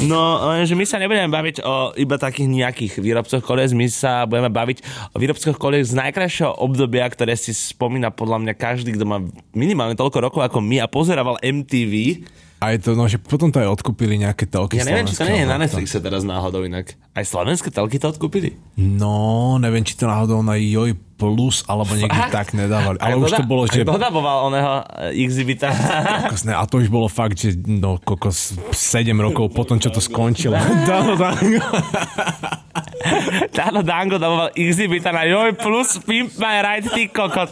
[0.00, 4.48] No, lenže my sa nebudeme baviť o iba takých nejakých výrobcoch kolies, my sa budeme
[4.48, 4.80] baviť
[5.12, 9.20] o výrobcoch kolies z najkrajšieho obdobia, ktoré si spomína podľa mňa každý, kto má
[9.52, 12.24] minimálne toľko rokov ako my a pozerával MTV.
[12.60, 15.24] A je to, no, že potom to aj odkúpili nejaké telky Ja neviem, či to
[15.24, 16.92] nie je na Netflixe teraz náhodou inak.
[17.16, 18.56] Aj slovenské telky to odkúpili?
[18.76, 22.32] No, neviem, či to náhodou na Joj Plus, alebo niekde Fakt?
[22.32, 22.96] tak nedávali.
[22.96, 23.84] Ale Aj už to doda- bolo, že...
[23.84, 24.72] Dodaboval oného
[25.12, 25.68] exhibita.
[25.68, 30.00] Kokos, ne, a to už bolo fakt, že no, kokos 7 rokov potom, čo to
[30.00, 30.56] skončilo.
[30.88, 31.60] Dano, Dango.
[33.50, 37.48] Táto Dango dával exhibita na Joj plus Pimp My Ride, ty kokot.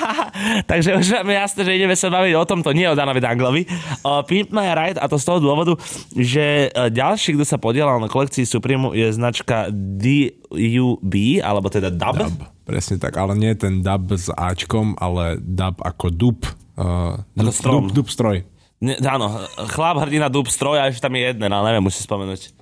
[0.70, 3.62] Takže už máme jasné, že ideme sa baviť o tomto, nie o Danovi Danglovi.
[4.06, 5.74] O Pimp My Ride a to z toho dôvodu,
[6.14, 12.16] že e, ďalší, kto sa podielal na kolekcii Supremu je značka DUB, alebo teda Dub.
[12.16, 12.57] Dub.
[12.68, 16.44] Presne tak, ale nie ten dub s Ačkom, ale dub ako dub.
[16.76, 17.88] Uh, dub, strom.
[17.88, 18.44] dub, dub stroj.
[18.78, 19.42] Ne, áno,
[19.74, 22.54] chlap hrdina Dub stroj a ešte tam je jeden, ale neviem, musím spomenúť.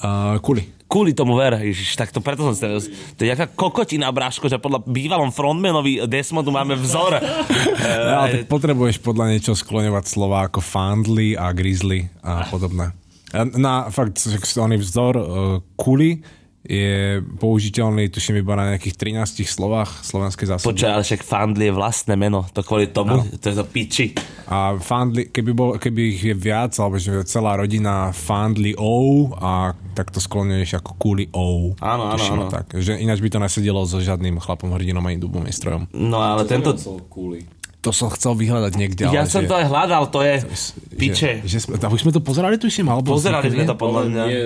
[0.00, 0.64] Uh, kuli.
[0.88, 4.56] Kvôli tomu ver, ježiš, tak to preto som teraz, to je jaká kokotina, bráško, že
[4.56, 7.20] podľa bývalom frontmanovi Desmodu máme vzor.
[7.20, 12.96] Ja, ale tak potrebuješ podľa niečo skloňovať slova ako fandly a grizzly a podobné.
[13.34, 14.18] Na fakt,
[14.56, 15.26] oný vzor uh,
[15.76, 20.76] kuli je použiteľný, tuším, iba na nejakých 13 slovách slovenskej zásoby.
[20.76, 24.06] Počkaj, ale však Fandli je vlastné meno, to kvôli tomu, to je to piči.
[24.44, 29.72] A Fandly, keby, bol, keby ich je viac, alebo že celá rodina Fandly O, a
[29.96, 31.72] tak to skloňuješ ako Kuli O.
[31.80, 32.44] Áno, áno, áno.
[32.52, 35.88] Tak, že ináč by to nesedelo so žiadnym chlapom, hrdinom ani dubom strojom.
[35.96, 37.40] No ale tento, Som kúli.
[37.80, 40.44] To som chcel vyhľadať niekde, ja ale som že, to aj hľadal, to je
[41.00, 41.40] piče.
[41.48, 43.16] Že, že už sme to pozerali, tuším, alebo...
[43.16, 44.22] Pozerali sme to podľa mňa.
[44.28, 44.44] nie,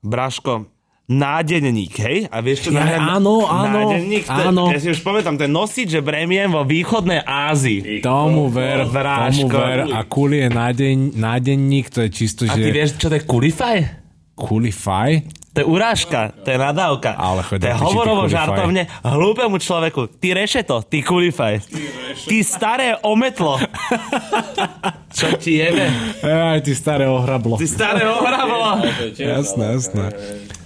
[0.00, 0.79] Bráško,
[1.10, 2.18] nádenník, hej?
[2.30, 2.70] A vieš čo?
[2.70, 4.70] Ja, znamená áno, áno, nádenník, to, áno.
[4.70, 7.98] Ja si už pamätám, ten nosič, že bremiem vo východnej Ázii.
[7.98, 9.50] Tomu ver, Vráško.
[9.50, 9.78] tomu ver.
[9.90, 12.70] A Kuli je nádeň, nádenník, to je čisto, A ty že...
[12.70, 13.82] vieš, čo to je Kulify?
[14.38, 15.26] Kulify?
[15.50, 17.10] To je urážka, to je nadávka.
[17.18, 20.06] Ale to chod je ty hovorovo žartovne hlúpemu človeku.
[20.22, 21.58] Ty rešeto, ty kulifaj.
[22.22, 23.58] Ty staré ometlo.
[25.18, 25.90] Čo ti jebe?
[26.22, 27.58] Aj, ty staré ohrablo.
[27.58, 28.78] Ty staré ohrablo.
[29.10, 30.04] to Jasné, jasné.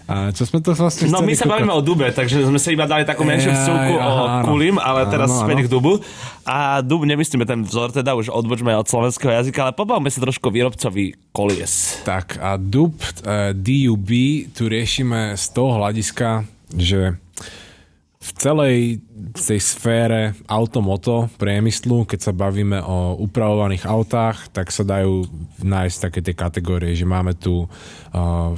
[0.04, 2.84] A čo sme to vlastne No my sa bavíme o dube, takže sme si iba
[2.84, 4.12] dali takú menšiu vsúku o
[4.44, 6.04] kulim, ale teraz Áno, späť k dubu.
[6.44, 10.52] A dub nemyslíme ten vzor, teda už odbočme od slovenského jazyka, ale pobavme sa trošku
[10.52, 12.04] výrobcovi kolies.
[12.04, 14.10] Tak a DUB, eh, DUB
[14.52, 16.44] tu riešime z toho hľadiska,
[16.76, 17.16] že
[18.24, 19.04] v celej
[19.34, 25.22] tej sfére automoto priemyslu, keď sa bavíme o upravovaných autách, tak sa dajú
[25.62, 27.68] nájsť také tie kategórie, že máme tu uh,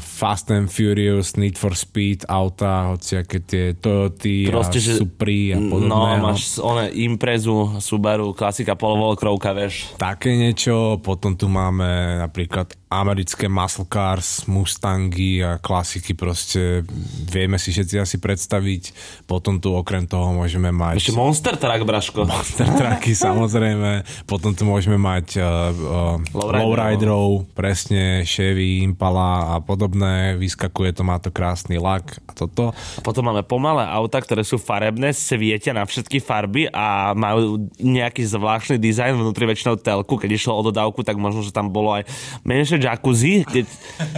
[0.01, 5.61] Fast and Furious, Need for Speed auta, hociaké tie Toyoty Proste, a že- Supri a
[5.61, 5.92] podobné.
[5.92, 9.92] No, máš one Imprezu, Subaru, klasika polovolkrovka, vieš.
[10.01, 16.87] také niečo, potom tu máme napríklad americké muscle cars, Mustangy a klasiky proste
[17.29, 18.83] vieme si všetci asi predstaviť.
[19.27, 22.22] Potom tu okrem toho môžeme mať Ešte Monster Truck, Braško.
[22.22, 26.70] Monster trucky samozrejme, potom tu môžeme mať uh, uh, Lowriderov.
[26.70, 27.28] lowriderov,
[27.59, 32.70] presne, Chevy, Impala a podobné, vyskakuje to, má to krásny lak a toto.
[32.70, 38.22] A potom máme pomalé auta, ktoré sú farebné, svietia na všetky farby a majú nejaký
[38.22, 40.14] zvláštny dizajn vnútri väčšinou telku.
[40.14, 42.06] Keď išlo o dodávku, tak možno, že tam bolo aj
[42.46, 43.66] menšie jacuzzi, keď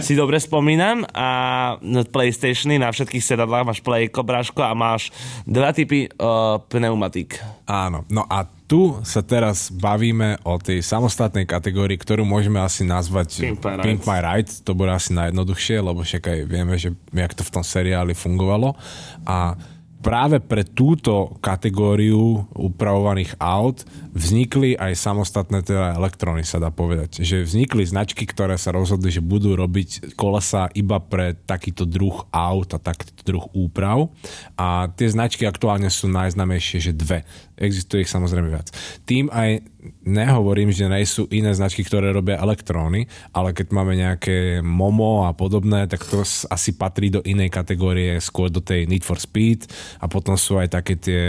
[0.05, 1.09] si dobre spomínam.
[1.09, 1.81] A
[2.13, 5.09] PlayStationy na všetkých sedadlách máš Playko, Braško a máš
[5.49, 7.39] dva typy uh, pneumatík.
[7.65, 13.41] Áno, no a tu sa teraz bavíme o tej samostatnej kategórii, ktorú môžeme asi nazvať
[13.41, 13.85] Pimp My Ride.
[13.87, 14.51] Pimp My Ride.
[14.61, 18.77] To bude asi najjednoduchšie, lebo však aj vieme, že jak to v tom seriáli fungovalo.
[19.25, 19.57] A
[19.99, 23.83] práve pre túto kategóriu upravovaných aut
[24.19, 27.23] vznikli aj samostatné teda elektróny, sa dá povedať.
[27.23, 32.69] Že vznikli značky, ktoré sa rozhodli, že budú robiť kolesa iba pre takýto druh aut
[32.75, 34.11] a takýto druh úprav.
[34.59, 37.23] A tie značky aktuálne sú najznamejšie, že dve.
[37.55, 38.67] Existuje ich samozrejme viac.
[39.07, 39.63] Tým aj
[40.03, 45.31] nehovorím, že nie sú iné značky, ktoré robia elektróny, ale keď máme nejaké Momo a
[45.31, 49.67] podobné, tak to asi patrí do inej kategórie, skôr do tej Need for Speed
[50.03, 51.23] a potom sú aj také tie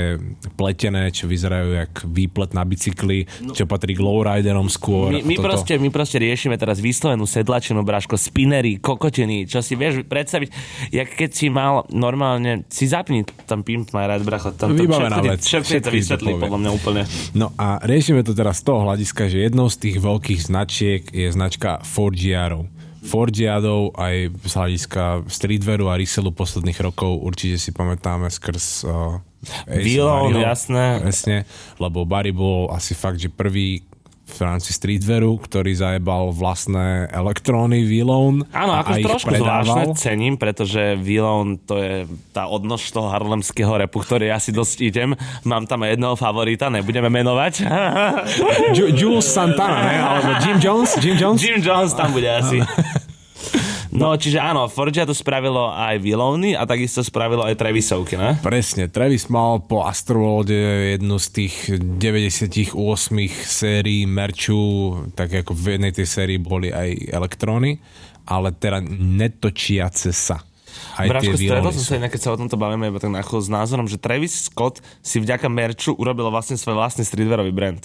[0.59, 5.13] pletené, čo vyzerajú jak výplet na bicykli, čo patrí k lowriderom skôr.
[5.13, 5.53] My, my, toto.
[5.53, 10.49] proste, my proste riešime teraz vyslovenú sedlačinu, Braško, spinery, kokotiny, čo si vieš predstaviť,
[10.89, 15.21] jak keď si mal normálne, si zapni tam Pimp My Ride, bracho, tam to všetko
[15.29, 15.45] vec.
[15.45, 17.03] všetko to vysvetlí, podľa mňa úplne.
[17.37, 21.29] No a riešime to teraz z toho hľadiska, že jednou z tých veľkých značiek je
[21.29, 22.80] značka Forgiarov.
[23.01, 29.21] Forgiadov aj z hľadiska streetwearu a resellu posledných rokov určite si pamätáme skrz uh,
[29.65, 31.01] Ace Vilo, jasné.
[31.01, 31.49] Presne,
[31.81, 33.81] lebo Barry bol asi fakt, že prvý
[34.39, 39.67] rámci streetwearu, ktorý zajebal vlastné elektróny Vilone Áno, ako trošku predával.
[39.67, 44.77] zvláštne cením, pretože Vilon to je tá odnož toho harlemského repu, ktorý ja si dosť
[44.81, 45.11] idem.
[45.43, 47.67] Mám tam jedného favorita, nebudeme menovať.
[48.77, 49.95] Ju- Jules Santana, ne?
[49.97, 50.91] Alebo Jim Jones?
[51.01, 51.41] Jim Jones?
[51.41, 52.61] Jim Jones tam bude asi.
[53.91, 58.39] No, čiže áno, Forgia to spravilo aj Vilony a takisto spravilo aj Trevisovky, ne?
[58.39, 61.55] Presne, Travis mal po Astroworlde jednu z tých
[61.99, 62.71] 98
[63.43, 67.83] sérií merču, tak ako v jednej tej sérii boli aj elektróny,
[68.31, 70.39] ale teda netočiace sa.
[70.95, 73.43] Aj Braško, stretol som sa inak, keď sa o tomto bavíme, iba tak na chvíľu
[73.43, 77.83] s názorom, že Travis Scott si vďaka merču urobil vlastne svoj vlastný streetwearový brand.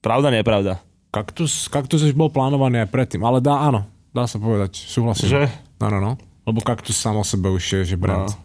[0.00, 0.72] Pravda, nie je pravda?
[1.12, 5.28] Kaktus, kaktus už bol plánovaný aj predtým, ale dá, áno, dá sa povedať, súhlasím.
[5.28, 5.42] Že?
[5.80, 6.12] No, no, no.
[6.44, 8.28] Lebo kaktus sám o sebe už je, že brand.
[8.28, 8.36] No.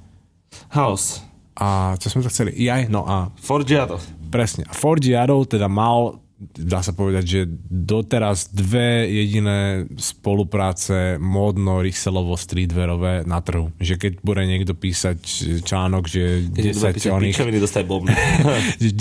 [0.71, 1.21] House.
[1.57, 2.53] A čo sme to chceli?
[2.55, 3.97] Jaj, no a Forgiato.
[4.29, 4.65] Presne.
[4.69, 13.25] A Forgiado teda mal, dá sa povedať, že doteraz dve jediné spolupráce módno, ryselovo, streetwearové
[13.25, 13.73] na trhu.
[13.81, 15.17] Že keď bude niekto písať
[15.65, 17.41] článok, že 10 oných
[17.89, 18.13] bomby.
[18.77, 18.93] 10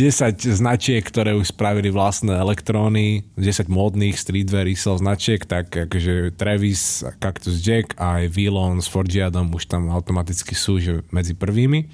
[0.64, 7.60] značiek, ktoré už spravili vlastné elektróny, 10 módnych streetwear resell značiek, tak akože Travis, Cactus
[7.60, 11.88] Jack a aj Vilon s Forgiadom už tam automaticky sú že medzi prvými.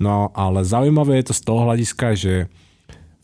[0.00, 2.34] No ale zaujímavé je to z toho hľadiska, že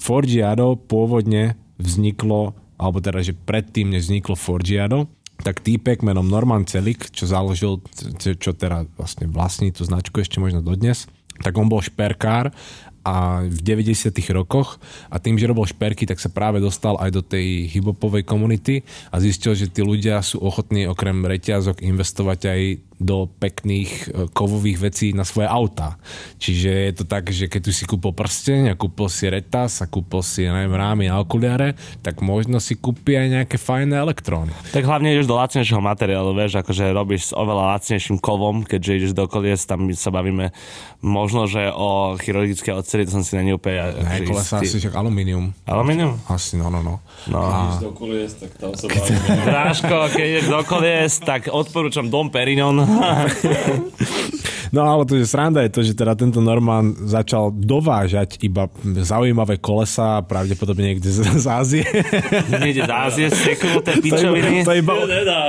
[0.04, 5.08] Forgiado pôvodne vzniklo, alebo teda, že predtým, než vzniklo Forgiado,
[5.40, 7.80] tak týpek menom Norman Celik, čo založil,
[8.20, 11.08] čo teda vlastne vlastní tú značku ešte možno dodnes,
[11.40, 12.52] tak on bol šperkár
[13.04, 14.80] a v 90 rokoch
[15.12, 18.80] a tým, že robil šperky, tak sa práve dostal aj do tej hibopovej komunity
[19.12, 22.60] a zistil, že tí ľudia sú ochotní okrem reťazok investovať aj
[23.02, 25.98] do pekných e, kovových vecí na svoje autá.
[26.38, 29.90] Čiže je to tak, že keď tu si kúpil prsteň a kúpil si retas a
[29.90, 34.54] kúpil si, neviem, rámy na okuliare, tak možno si kúpi aj nejaké fajné elektróny.
[34.70, 39.12] tak hlavne ideš do lacnejšieho materiálu, vieš, akože robíš s oveľa lacnejším kovom, keďže ideš
[39.12, 40.54] do kolies, tam sa bavíme
[41.04, 44.66] možno, že o chirurgické oceli, to som si není úplne Aj akože kolesa istý.
[44.70, 45.52] asi však alumínium.
[45.68, 46.16] Aluminium?
[46.30, 46.94] Asi, no, no, no.
[47.28, 47.40] No.
[47.40, 49.44] Ideš do kolies, tak tam sa bavíme.
[49.44, 52.83] Bráško, keď ideš do kolies, tak odporúčam Dom Perignon.
[54.74, 59.62] No ale to, že sranda je to, že teda tento Norman začal dovážať iba zaujímavé
[59.62, 61.82] kolesa, pravdepodobne niekde z, z Ázie.
[62.50, 64.66] Niekde z Ázie To iba, pičoviny.
[64.66, 64.92] to, iba,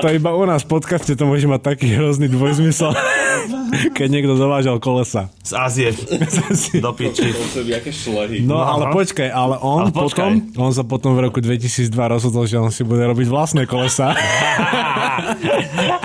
[0.05, 2.93] to iba u nás v podcaste to môže mať taký hrozný dvojzmysel.
[3.97, 5.33] keď niekto dovážal kolesa.
[5.41, 5.89] Z Ázie.
[6.85, 7.33] Do piči.
[8.45, 10.05] No No, ale počkaj, ale on Ale počkaj.
[10.05, 14.13] potom, on sa potom v roku 2002 rozhodol, že on si bude robiť vlastné kolesa.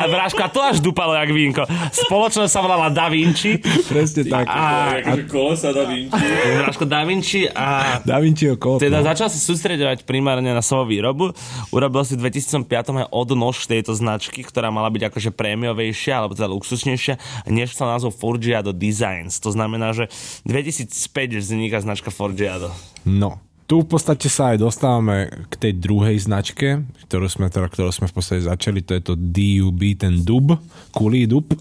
[0.01, 1.63] A Bráško, a to až dupalo jak vínko.
[2.07, 3.61] Spoločnosť sa volala Da Vinci.
[3.89, 4.45] Presne tak.
[4.49, 6.23] A Akože kolesa da Vinci.
[6.61, 8.81] Bráško Da Vinci a Da Vinciho kód.
[8.81, 11.37] Teda začal sa sústredovať primárne na svoju výrobu.
[11.71, 16.49] Urobil si v 2005 aj odnož tejto značky, ktorá mala byť akože prémiovejšia, alebo teda
[16.51, 19.39] luxusnejšia, než sa názov Forgiado Designs.
[19.45, 20.09] To znamená, že
[20.49, 22.73] 2005 vzniká značka Forgiado.
[23.05, 27.95] No, tu v podstate sa aj dostávame k tej druhej značke, ktorú sme, teda, ktorú
[27.95, 30.59] sme v podstate začali, to je to DUB, ten dub,
[30.91, 31.55] kulý dub.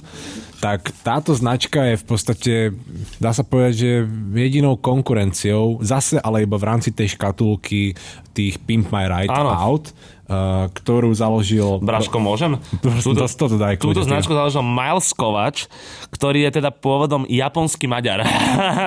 [0.59, 2.53] Tak táto značka je v podstate,
[3.17, 3.91] dá sa povedať, že
[4.35, 7.95] jedinou konkurenciou, zase ale iba v rámci tej škatulky
[8.29, 9.51] tých Pimp My Ride Áno.
[9.51, 9.91] Out,
[10.29, 11.79] uh, ktorú založil...
[11.79, 12.55] Braško, môžem?
[13.03, 15.67] Túto, toto daj Túto značku založil Miles Kovač,
[16.11, 18.23] ktorý je teda pôvodom japonský Maďar.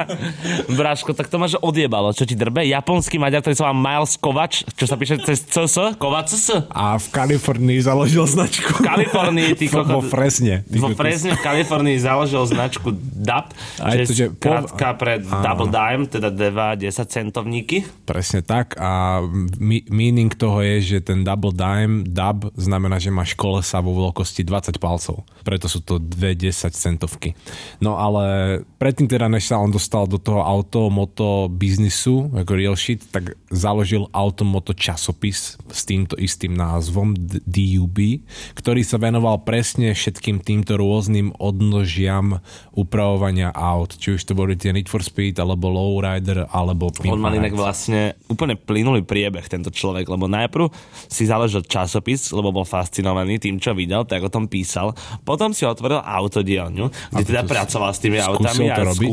[0.79, 2.13] Braško, tak to máš odjebalo.
[2.13, 2.65] Čo ti drbe?
[2.65, 6.49] Japonský Maďar, ktorý sa volá Miles Kovač, čo sa píše cez CS, Kovac S.
[6.69, 8.73] A v Kalifornii založil značku.
[8.79, 10.65] V Kalifornii, ty Vo kokot- Fresne.
[10.65, 10.95] ty Vo.
[10.95, 11.61] Fresne v Kalifornii
[11.97, 17.07] založil značku DAP, Aj to, že je po- krátka pre Double Dime, teda 2 10
[17.07, 17.85] centovníky.
[18.03, 19.23] Presne tak a
[19.57, 24.43] mi- meaning toho je, že ten double dime, dub, znamená, že máš kolesa vo veľkosti
[24.43, 25.23] 20 palcov.
[25.43, 27.35] Preto sú to dve 10 centovky.
[27.83, 32.77] No ale predtým teda, než sa on dostal do toho auto, moto biznisu, ako real
[32.79, 38.25] shit, tak založil automoto časopis s týmto istým názvom DUB,
[38.57, 42.41] ktorý sa venoval presne všetkým týmto rôznym odnožiam
[42.73, 43.95] upravovania aut.
[43.99, 47.53] Či už to boli tie Need for Speed, alebo Lowrider, alebo Pimp On mal inak
[47.53, 50.73] vlastne úplne plynulý priebeh tento človek, lebo najprv
[51.11, 54.97] si založil časopis, lebo bol fascinovaný tým, čo videl, tak o tom písal.
[55.33, 59.09] Potom si otvoril autodielňu, kde teda pracoval s tými autami a robiť?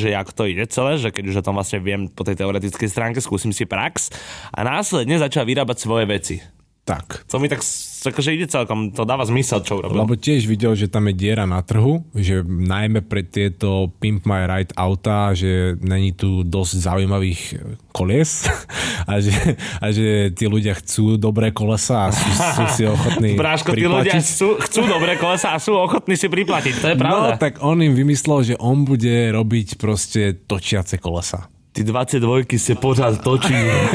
[0.00, 2.88] že jak to ide celé, že keď už o tom vlastne viem po tej teoretickej
[2.88, 4.08] stránke, skúsim si prax
[4.48, 6.36] a následne začal vyrábať svoje veci.
[6.88, 7.28] Tak.
[7.28, 7.60] To mi tak
[7.98, 10.06] akože ide celkom, to dáva zmysel, čo urobil.
[10.06, 14.48] Lebo tiež videl, že tam je diera na trhu, že najmä pre tieto Pimp My
[14.48, 17.40] Ride auta, že není tu dosť zaujímavých
[17.92, 18.48] kolies
[19.10, 19.34] a že,
[19.82, 24.16] a že tí ľudia chcú dobré kolesa a sú, sú si ochotní Bráško, tí ľudia
[24.22, 27.36] chcú, chcú dobré kolesa a sú ochotní si priplatiť, to je pravda.
[27.36, 31.50] No, tak on im vymyslel, že on bude robiť proste točiace kolesa.
[31.68, 33.54] Ty 22 sa pořád točí.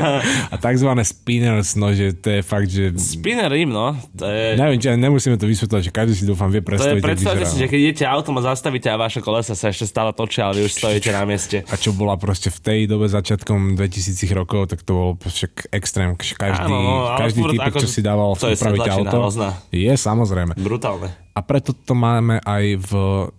[0.54, 2.94] A takzvané spinners, no že to je fakt, že...
[2.96, 3.98] Spinner rim, no.
[4.16, 7.02] To je, Neviem, či nemusíme to vysvetľovať, že každý si dúfam vie to je predstaviť,
[7.02, 10.48] predstavte si, že keď idete autom a zastavíte a vaše kolesa sa ešte stále točia,
[10.48, 11.66] ale vy už stojíte na mieste.
[11.66, 16.14] a čo bola proste v tej dobe začiatkom 2000 rokov, tak to bol však extrém.
[16.14, 19.50] Každý, Áno, no, každý ako- čo si dával to je upraviť auto, hrozná.
[19.74, 20.54] je samozrejme.
[20.56, 21.23] Brutálne.
[21.34, 22.92] A preto to máme aj v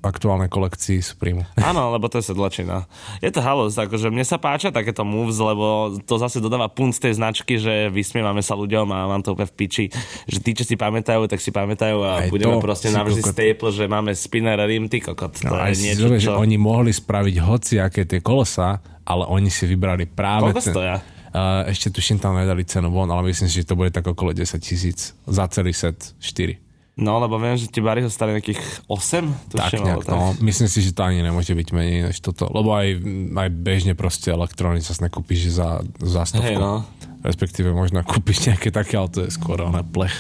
[0.03, 1.47] aktuálnej kolekcii Supreme.
[1.63, 2.91] Áno, lebo to je sedlačina.
[3.23, 7.07] Je to halus, akože mne sa páčia takéto moves, lebo to zase dodáva punt z
[7.07, 9.85] tej značky, že vysmievame sa ľuďom a mám to úplne v piči,
[10.27, 13.31] že tí, čo si pamätajú, tak si pamätajú a Aj budeme to, proste navždy kokot.
[13.31, 15.39] staple, že máme spinner rim, ty kokot.
[15.47, 16.35] To No, aj je si niečo, zober, že čo...
[16.35, 20.51] oni mohli spraviť hociaké tie kolesa, ale oni si vybrali práve...
[20.51, 20.97] Koľko stoja?
[21.31, 24.31] Uh, ešte tuším tam nedali cenu von, ale myslím si, že to bude tak okolo
[24.31, 26.64] 10 tisíc za celý set 4.
[26.95, 30.27] No, lebo viem, že tie bary stali nejakých 8, Tak tuším, nejak, alebo no.
[30.47, 32.47] Myslím si, že to ani nemôže byť menej než toto.
[32.47, 33.03] Lebo aj,
[33.35, 36.47] aj bežne proste elektrony sa nekúpiš za, za stovku.
[36.47, 36.87] Hej, no.
[37.27, 40.15] Respektíve možno kúpiš nejaké také, ale to je skôr oné plech.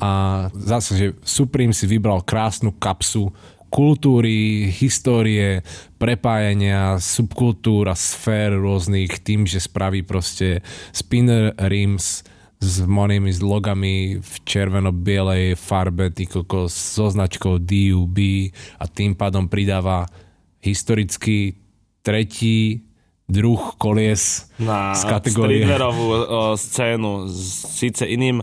[0.00, 3.28] A zase, že Supreme si vybral krásnu kapsu
[3.68, 5.60] kultúry, histórie,
[6.00, 10.64] prepájania subkultúr a sfér rôznych tým, že spraví proste
[10.96, 12.24] spinner rims
[12.66, 18.18] s monými s logami v červeno-bielej farbe, ty kokos, so značkou DUB
[18.82, 20.10] a tým pádom pridáva
[20.58, 21.54] historicky
[22.02, 22.82] tretí
[23.26, 25.66] druh kolies na z kategórie.
[25.66, 26.18] streetwearovú o,
[26.54, 28.38] scénu s síce iným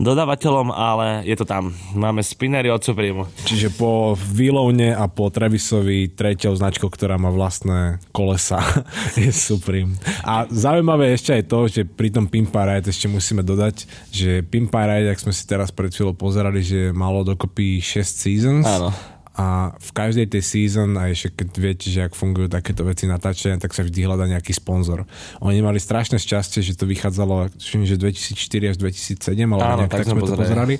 [0.00, 1.76] dodávateľom, ale je to tam.
[1.92, 3.28] Máme spinnery od Supreme.
[3.44, 8.64] Čiže po Willovne a po Travisovi treťou značkou, ktorá má vlastné kolesa,
[9.20, 9.92] je Supreme.
[10.24, 14.40] A zaujímavé ešte aj to, že pri tom Pimp My Ride ešte musíme dodať, že
[14.40, 18.64] Pimp My Ride, ak sme si teraz pred chvíľou pozerali, že malo dokopy 6 seasons.
[18.64, 19.15] Áno.
[19.36, 23.60] A v každej tej season, a ešte keď viete, že ak fungujú takéto veci natáčania,
[23.60, 25.04] tak sa vždy hľadá nejaký sponzor.
[25.44, 29.92] Oni mali strašné šťastie, že to vychádzalo, tuším, že 2004 až 2007, ale Áno, nejak
[29.92, 30.40] tak tak sme sme to pozerali.
[30.40, 30.74] pozerali.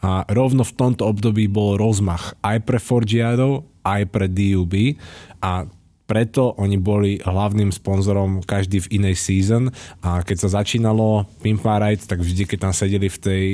[0.00, 4.96] A rovno v tomto období bol rozmach aj pre Forgiado, aj pre DUB
[5.44, 5.68] a
[6.10, 9.70] preto oni boli hlavným sponzorom každý v inej season
[10.02, 13.44] a keď sa začínalo Pimp My Ride, tak vždy, keď tam sedeli v tej,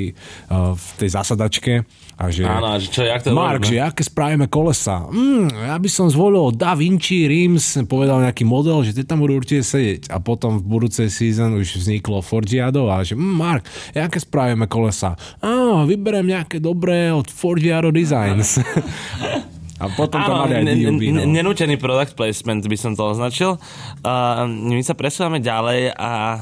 [0.49, 1.85] uh, v tej zasadačke
[2.17, 2.41] a že...
[2.49, 3.77] Áno, že čo, jak to Mark, robíme?
[3.77, 5.05] že aké spravíme kolesa?
[5.05, 9.37] Mm, ja by som zvolil Da Vinci, Rims, povedal nejaký model, že tie tam budú
[9.37, 10.09] určite sedieť.
[10.09, 15.13] A potom v budúcej season už vzniklo Forgiado a že mm, Mark, aké spravíme kolesa?
[15.45, 18.57] Á, vyberiem nejaké dobré od Forgiado Designs.
[19.77, 21.21] a potom tam mali aj DUB, no.
[21.25, 23.61] nenútený product placement by som to označil.
[24.01, 26.41] Uh, my sa presúvame ďalej a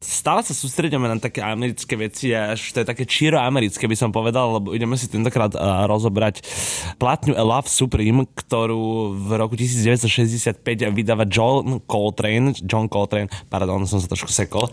[0.00, 4.08] stále sa sústredíme na také americké veci až to je také číro americké by som
[4.08, 6.40] povedal, lebo ideme si tentokrát uh, rozobrať
[6.96, 10.64] platňu A Love Supreme, ktorú v roku 1965
[10.96, 14.72] vydáva John Coltrane, John Coltrane, pardon, som sa trošku sekol,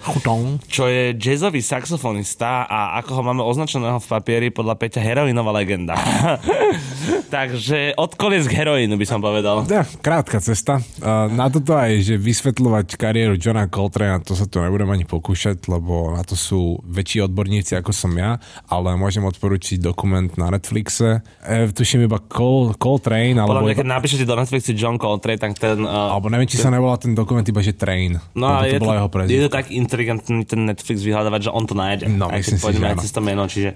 [0.72, 6.00] čo je jazzový saxofonista a ako ho máme označeného v papieri podľa Peťa heroinová legenda.
[7.36, 9.68] Takže od kolies k heroínu by som povedal.
[9.68, 10.80] Ja, krátka cesta.
[11.04, 15.66] Uh, na toto aj, že vysvetľovať kariéru Johna Coltrane, to sa tu nebudem ani pokúšať,
[15.66, 18.38] lebo na to sú väčší odborníci ako som ja,
[18.70, 21.26] ale môžem odporučiť dokument na Netflixe.
[21.42, 25.58] E, tuším iba Col- Coltrane, Podľa alebo, mňa, keď napíšete do Netflixu John Coltrane, tak
[25.58, 25.82] ten...
[25.82, 28.22] Uh, alebo neviem, či sa nevolá ten dokument iba, že Train.
[28.38, 31.52] No a to je bola jeho to, je to tak inteligentný ten Netflix vyhľadávať, že
[31.52, 32.06] on to nájde.
[32.14, 33.02] No, aj myslím si, že áno.
[33.02, 33.44] to meno.
[33.50, 33.70] Čiže,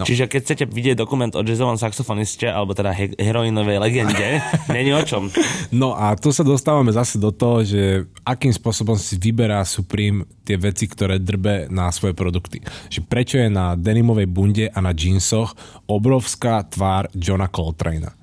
[0.00, 0.04] no.
[0.04, 4.42] čiže keď chcete vidieť dokument o jazzovom saxofoniste, alebo teda he- heroinovej legende,
[4.76, 5.30] není o čom.
[5.70, 10.56] No a tu sa dostávame zase do toho, že akým spôsobom si vyberá Supreme tie
[10.56, 12.58] veci, ktoré drbe na svoje produkty.
[12.88, 15.52] Že prečo je na denimovej bunde a na jeansoch
[15.84, 18.16] obrovská tvár Johna Coltrane.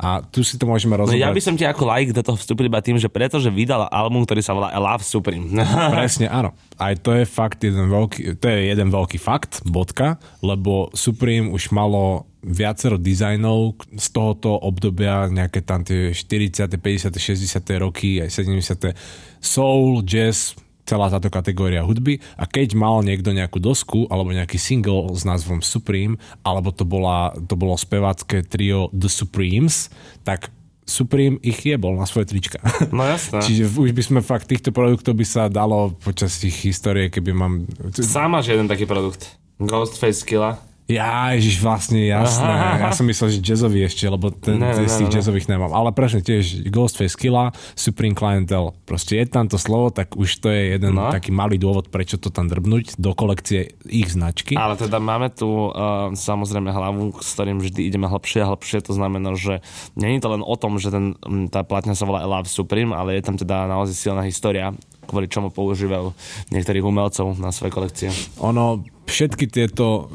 [0.00, 1.20] A tu si to môžeme No rozobrať.
[1.20, 4.24] ja by som ti ako like do toho vstúpil iba tým, že pretože vydal album,
[4.24, 5.44] ktorý sa volá Love Supreme.
[5.92, 6.56] Presne, áno.
[6.80, 11.68] Aj to je fakt jeden veľký, to je jeden veľký fakt, bodka, lebo Supreme už
[11.76, 17.60] malo viacero dizajnov z tohoto obdobia, nejaké tam tie 40., 50., 60.
[17.76, 18.96] roky, aj 70.
[19.36, 20.56] Soul, jazz,
[20.90, 25.62] celá táto kategória hudby a keď mal niekto nejakú dosku alebo nejaký single s názvom
[25.62, 29.86] Supreme, alebo to, bola, to bolo spevácké trio The Supremes,
[30.26, 30.50] tak
[30.90, 32.58] Supreme ich jebol na svoje trička.
[32.90, 33.38] No jasné.
[33.46, 37.70] Čiže už by sme fakt týchto produktov by sa dalo počas ich histórie, keby mám...
[37.94, 39.38] Sám máš jeden taký produkt.
[39.62, 40.58] Ghostface Killa.
[40.90, 42.50] Ja, ježiš, vlastne, jasné.
[42.82, 45.14] Ja som myslel, že jazzový ešte, lebo ten, Ne, z ne, tých ne.
[45.14, 45.70] jazzových nemám.
[45.70, 48.74] Ale presne tiež Ghostface Killa, Supreme Clientel.
[48.82, 51.14] Proste je tam to slovo, tak už to je jeden No.
[51.14, 54.58] taký malý dôvod, prečo to tam drbnúť do kolekcie ich značky.
[54.58, 58.82] Ale teda máme tu uh, samozrejme hlavu, s ktorým vždy ideme hlbšie a hlbšie.
[58.90, 59.62] To znamená, že
[59.94, 63.14] není to len o tom, že ten, mm, tá platňa sa volá Love Supreme, ale
[63.14, 64.74] je tam teda naozaj silná história,
[65.06, 66.10] kvôli čomu používajú
[66.50, 68.08] niektorých umelcov na svoje kolekcie.
[68.38, 70.10] Ono, všetky tieto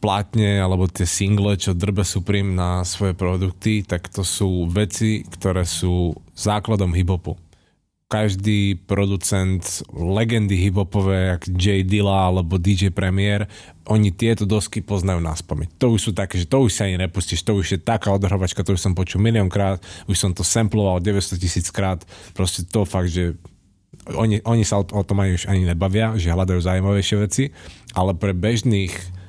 [0.00, 5.68] plátne alebo tie single, čo drbe Supreme na svoje produkty, tak to sú veci, ktoré
[5.68, 7.36] sú základom hiphopu.
[8.10, 9.62] Každý producent
[9.94, 11.86] legendy hiphopové, jak J.
[11.86, 13.46] Dilla alebo DJ Premier,
[13.86, 15.78] oni tieto dosky poznajú na spamäť.
[15.78, 18.66] To už sú také, že to už sa ani nepustíš, to už je taká odhrhovačka,
[18.66, 19.78] to už som počul miliónkrát,
[20.10, 22.02] už som to samploval 900 tisíc krát,
[22.34, 23.38] proste to fakt, že
[24.10, 27.44] oni, oni sa o, o tom ani už ani nebavia, že hľadajú zaujímavejšie veci,
[27.94, 29.19] ale pre bežných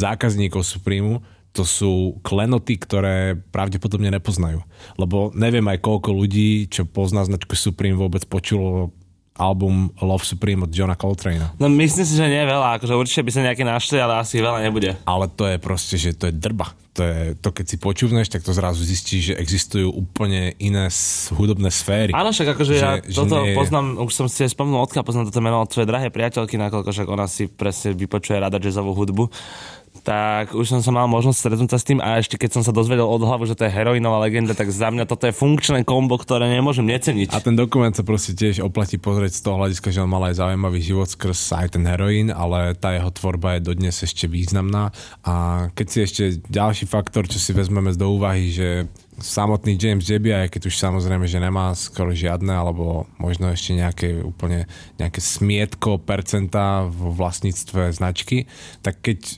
[0.00, 1.20] zákazníkov Supremu
[1.50, 4.62] to sú klenoty, ktoré pravdepodobne nepoznajú.
[4.94, 8.94] Lebo neviem aj koľko ľudí, čo pozná značku Supreme, vôbec počulo
[9.34, 11.56] album Love Supreme od Johna Coltrane.
[11.56, 14.60] No myslím si, že nie veľa, akože určite by sa nejaké našli, ale asi veľa
[14.60, 15.00] nebude.
[15.08, 16.76] Ale to je proste, že to je drba.
[16.98, 20.90] To, je, to keď si počúvneš, tak to zrazu zistíš, že existujú úplne iné
[21.32, 22.10] hudobné sféry.
[22.12, 25.06] Áno, však akože ja Že- že toto nie poznám, už som si aj spomenul, odkiaľ
[25.06, 28.92] poznám toto meno od svojej drahej priateľky, nakoľko však ona si presne vypočuje rada jazzovú
[28.92, 29.24] hudbu.
[30.00, 32.72] Tak už som sa mal možnosť stretnúť sa s tým a ešte keď som sa
[32.72, 36.16] dozvedel od hlavu, že to je heroinová legenda, tak za mňa toto je funkčné kombo,
[36.16, 37.36] ktoré nemôžem neceniť.
[37.36, 40.40] A ten dokument sa proste tiež oplatí pozrieť z toho hľadiska, že on mal aj
[40.40, 44.88] zaujímavý život skrz aj ten heroín, ale tá jeho tvorba je dodnes ešte významná.
[45.20, 48.88] A keď si ešte ďalší faktor, čo si vezmeme do úvahy, že
[49.20, 54.24] samotný James Jeby, aj keď už samozrejme, že nemá skoro žiadne, alebo možno ešte nejaké
[54.24, 54.64] úplne
[54.96, 58.48] nejaké smietko percenta vo vlastníctve značky,
[58.80, 59.36] tak keď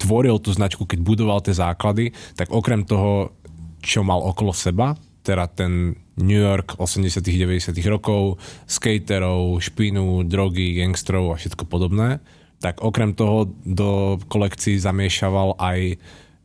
[0.00, 3.36] tvoril tú značku, keď budoval tie základy, tak okrem toho,
[3.84, 11.32] čo mal okolo seba, teda ten New York 80 90 rokov, skaterov, špinu, drogy, gangstrov
[11.32, 12.20] a všetko podobné,
[12.60, 15.96] tak okrem toho do kolekcií zamiešaval aj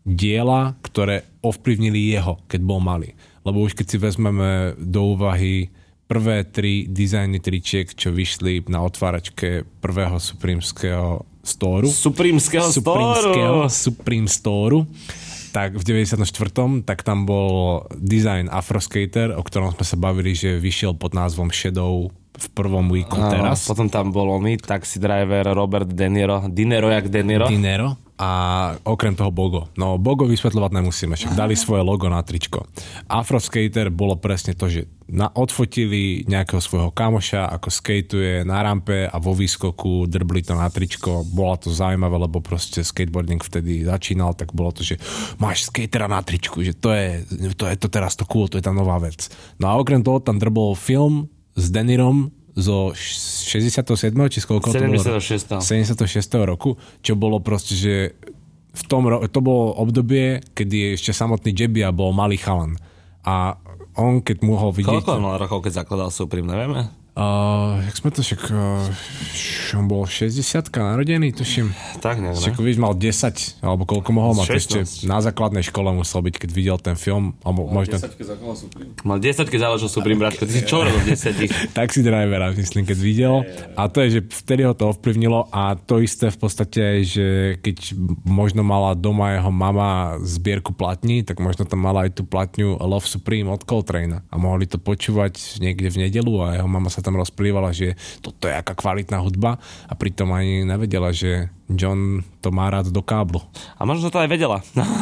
[0.08, 3.18] diela, ktoré ovplyvnili jeho, keď bol malý.
[3.44, 5.74] Lebo už keď si vezmeme do úvahy
[6.06, 13.70] prvé tri dizajny tričiek, čo vyšli na otváračke prvého suprímskeho storu, Suprímskeho, storu.
[13.70, 14.90] Supreme Store,
[15.54, 16.26] tak v 94.
[16.84, 22.12] tak tam bol design Afroskater, o ktorom sme sa bavili, že vyšiel pod názvom Shadow
[22.36, 23.64] v prvom weeku Áno, teraz.
[23.64, 26.44] Potom tam bol oný taxi driver Robert De Niro.
[26.52, 27.48] Dinero jak De Niro.
[27.48, 28.32] Dinero a
[28.88, 29.68] okrem toho Bogo.
[29.76, 32.64] No Bogo vysvetľovať nemusíme, však dali svoje logo na tričko.
[33.12, 39.18] Afroskater bolo presne to, že na, odfotili nejakého svojho kamoša, ako skateuje na rampe a
[39.20, 41.28] vo výskoku drbli to na tričko.
[41.28, 44.96] Bola to zaujímavé, lebo proste skateboarding vtedy začínal, tak bolo to, že
[45.38, 47.22] máš skatera na tričku, že to je,
[47.54, 49.28] to je to teraz to cool, to je tá nová vec.
[49.60, 54.16] No a okrem toho tam drbol film s Denirom zo 67.
[54.32, 54.96] či z koľko to bolo?
[55.20, 55.60] 76.
[55.60, 56.48] 76.
[56.48, 58.16] roku, čo bolo proste, že
[58.76, 62.76] v tom, ro- to bolo obdobie, kedy ešte samotný Jebia bol malý chalan.
[63.24, 63.60] A
[63.96, 65.04] on, keď mohol vidieť...
[65.04, 66.92] Koľko on mal rokov, keď zakladal Supreme, nevieme?
[67.16, 68.42] Uh, jak sme to však...
[68.52, 70.40] Uh, on bol 60
[70.72, 71.72] narodený, tuším.
[72.04, 74.60] Tak nejak, Však víš, mal 10, alebo koľko mohol mať 16.
[74.60, 77.36] ešte na základnej škole musel byť, keď videl ten film.
[77.44, 78.92] Alebo možno 10 zakladal Supreme.
[79.08, 80.44] Mal 10, keď založil Supreme, bratko.
[80.44, 81.76] Ty si čo robil v 10?
[81.78, 83.36] taxi drivera, myslím, keď videl.
[83.76, 87.96] A to je, že vtedy ho to ovplyvnilo a to isté v podstate že keď
[88.26, 93.06] možno mala doma jeho mama zbierku platní, tak možno tam mala aj tú platňu Love
[93.06, 97.22] Supreme od Coltrane a mohli to počúvať niekde v nedelu a jeho mama sa tam
[97.22, 97.94] rozplývala, že
[98.26, 103.02] toto je aká kvalitná hudba a pritom ani nevedela, že John to má rád do
[103.02, 103.42] káblu.
[103.74, 104.62] A možno, že to aj vedela.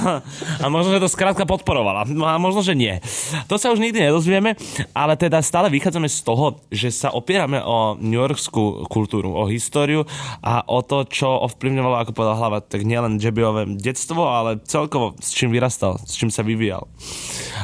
[0.64, 2.07] A možno, že to skrátka podporovala.
[2.07, 3.03] No A možno, že nie.
[3.51, 4.55] To sa už nikdy nedozvieme,
[4.95, 10.07] ale teda stále vychádzame z toho, že sa opierame o New Yorkskú kultúru, o históriu
[10.39, 15.36] a o to, čo ovplyvňovalo, ako povedal hlava, tak nielen Jebiové detstvo, ale celkovo s
[15.36, 16.88] čím vyrastal, s čím sa vyvíjal.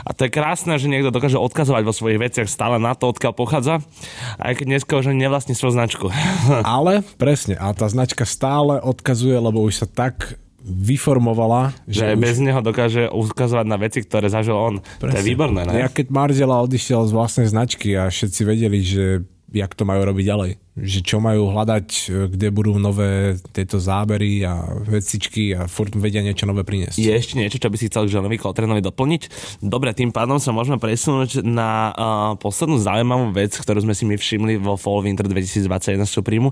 [0.04, 3.32] A to je krásne, že niekto dokáže odkazovať vo svojich veciach stále na to, odkiaľ
[3.32, 3.80] pochádza,
[4.43, 6.12] aj keď dneska už nevlastní svoju značku.
[6.68, 12.21] Ale presne, a tá značka stále odkazuje, lebo už sa tak vyformovala, že že už
[12.21, 14.83] bez neho dokáže ukazovať na veci, ktoré zažil on.
[14.99, 15.25] To je Presne.
[15.25, 15.81] výborné, ne?
[15.81, 20.25] Ja keď Marzela odišiel z vlastnej značky a všetci vedeli, že jak to majú robiť
[20.25, 20.51] ďalej.
[20.80, 26.23] Že čo majú hľadať, e, kde budú nové tieto zábery a vecičky a furt vedia
[26.23, 26.95] niečo nové priniesť.
[26.95, 29.21] Je ešte niečo, čo by si chcel k Johnovi Coltranovi doplniť?
[29.59, 34.15] Dobre, tým pádom sa môžeme presunúť na uh, poslednú zaujímavú vec, ktorú sme si my
[34.15, 36.49] všimli vo Fall Winter 2021 Supreme.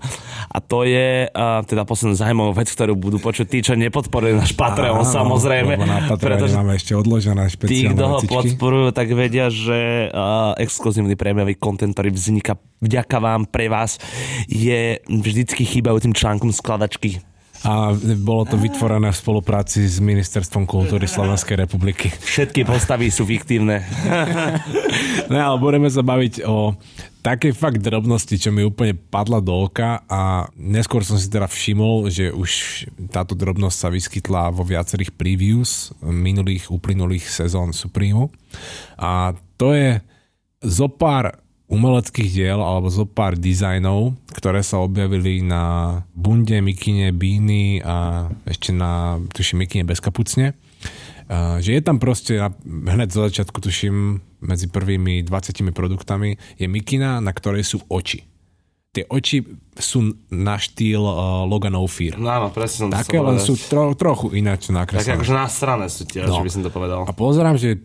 [0.51, 4.53] A to je uh, teda poslednú zaujímavú vec, ktorú budú počuť tí, čo nepodporujú náš
[4.53, 5.80] Patreon, Áno, samozrejme.
[5.80, 11.15] Na Patreone máme ešte odložené tí, špeciálne kto ho podporujú, tak vedia, že uh, exkluzívny
[11.15, 13.97] prémiový kontent, ktorý vzniká vďaka vám, pre vás,
[14.47, 17.22] je vždycky chýbajúcim článkom skladačky.
[17.65, 17.89] A
[18.22, 22.13] bolo to vytvorené v spolupráci s Ministerstvom kultúry Slovenskej republiky.
[22.13, 23.82] Všetky postavy sú fiktívne.
[25.28, 26.72] No ale budeme sa baviť o
[27.20, 32.07] takej fakt drobnosti, čo mi úplne padla do oka a neskôr som si teda všimol,
[32.07, 32.51] že už
[33.11, 38.32] táto drobnosť sa vyskytla vo viacerých previews minulých, uplynulých sezón Supreme.
[38.95, 39.99] A to je
[40.63, 41.36] zo pár
[41.68, 45.63] umeleckých diel alebo zo pár dizajnov, ktoré sa objavili na
[46.11, 50.55] bunde, mikine, bíny a ešte na, tuším, mikine bez kapucne.
[51.59, 53.95] Že je tam proste, hneď zo začiatku tuším,
[54.39, 58.24] medzi prvými 20 produktami je mikina, na ktorej sú oči.
[58.95, 59.43] Tie oči
[59.76, 59.99] sú
[60.32, 62.15] na štýl uh, Logan Fear.
[62.18, 63.45] No áno, presne som Také len povedať.
[63.45, 65.13] sú tro, trochu ináč Také nakreslené.
[65.20, 66.34] akože na strane sú tie, No.
[66.34, 67.03] že by som to povedal.
[67.03, 67.78] A pozerám, že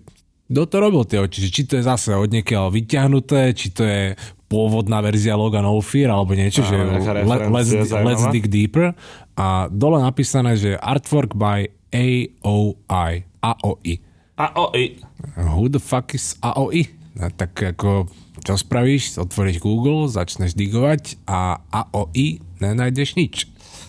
[0.52, 3.88] kto to robil tie oči, že či to je zase od niekiaľ vyťahnuté, či to
[3.88, 4.12] je
[4.52, 8.92] pôvodná verzia Logan Fear alebo niečo, Áno, že nejaká le, referencia let's, let's dig deeper.
[9.32, 13.24] A dole napísané, že artwork by AOI.
[13.40, 13.94] AOI.
[14.36, 15.00] A o, i.
[15.40, 16.84] Who the fuck is AOI?
[17.16, 18.12] A tak ako,
[18.44, 19.16] čo spravíš?
[19.24, 23.34] Otvoríš Google, začneš digovať a AOI nenájdeš nič.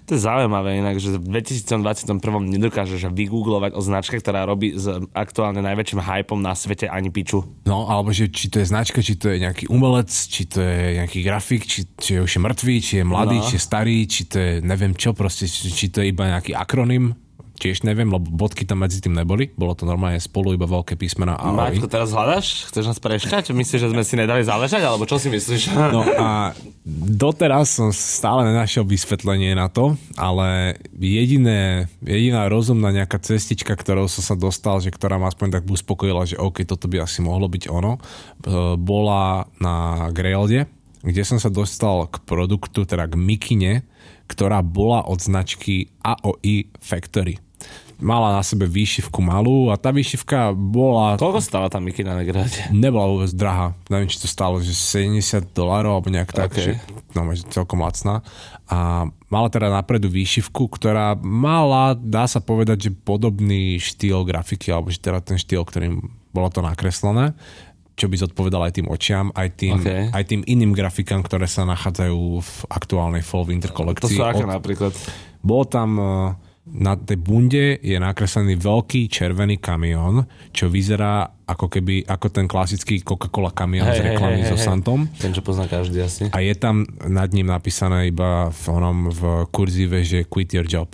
[0.03, 4.83] To je zaujímavé inak, že v 2021 nedokážeš vygooglovať o značke, ktorá robí s
[5.15, 7.47] aktuálne najväčším hypom na svete ani piču.
[7.63, 10.99] No, alebo že či to je značka, či to je nejaký umelec, či to je
[10.99, 13.47] nejaký grafik, či, či je už je mŕtvý, či je mladý, No.
[13.47, 16.51] či je starý, či to je neviem čo, proste, či, či to je iba nejaký
[16.51, 17.15] akronym.
[17.63, 19.47] Tiež neviem, lebo bodky tam medzi tým neboli.
[19.55, 21.79] Bolo to normálne spolu iba veľké písmena AOI.
[21.79, 22.67] Maťko, teraz hľadaš?
[22.67, 23.55] Chceš nás prešťať?
[23.55, 24.83] Myslíš, že sme si nedali záležať?
[24.83, 25.71] Alebo čo si myslíš?
[25.71, 26.51] No a
[26.83, 34.19] doteraz som stále nenašiel vysvetlenie na to, ale jediné, jediná rozumná nejaká cestička, ktorou som
[34.19, 37.71] sa dostal, že ktorá ma aspoň tak uspokojila, že OK, toto by asi mohlo byť
[37.71, 37.99] ono, e,
[38.75, 40.67] bola na Grailde,
[40.99, 43.87] kde som sa dostal k produktu, teda k mikine,
[44.27, 47.42] ktorá bola od značky AOI Factory.
[48.03, 52.67] Mala na sebe výšivku malú a tá výšivka bola Koľko stála tá mikina na gráde?
[52.69, 53.71] nebola vôbec drahá.
[53.87, 56.75] Neviem, či to stálo, že 70 dolárov alebo nejak tak, Okay.
[56.75, 58.19] že, no, že celkom lacná.
[58.65, 64.87] A mala teda napredu výšivku, ktorá mala, dá sa povedať, že podobný štýl grafiky, alebo
[64.87, 67.31] že teda ten štýl, ktorým bolo to nakreslené
[67.93, 70.09] čo by zodpovedal aj tým očiam, aj tým, Okay.
[70.09, 74.17] aj tým iným grafikám, ktoré sa nachádzajú v aktuálnej Fall Winter To kolekcii.
[74.17, 74.97] sú aké napríklad?
[75.39, 76.33] bol tam eh,
[76.63, 80.23] na tej bunde je nakreslený veľký červený kamión,
[80.55, 85.11] čo vyzerá ako keby, ako ten klasický Coca-Cola kamión z reklamy so Santom.
[85.19, 86.31] Ten, čo pozná každý asi.
[86.31, 90.87] A je tam nad ním napísané iba v, onom, v kurzíve, že quit your job.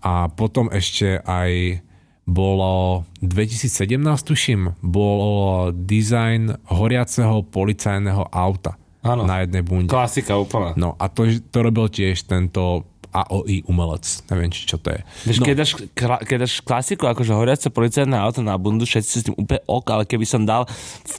[0.00, 1.84] A potom ešte aj
[2.24, 9.28] bolo 2017, tuším, bolo design horiaceho policajného auta Áno.
[9.28, 9.92] na jednej bunde.
[9.92, 10.72] Klasika úplná.
[10.80, 14.02] No a to, to robil tiež tento AOI umelec.
[14.26, 15.00] Neviem, či čo to je.
[15.30, 19.08] Vieš, no, keď, dáš, kla- keď dáš klasiku, akože horiace policajné auto na bundu, všetci
[19.08, 20.66] si s tým úplne ok, ale keby som dal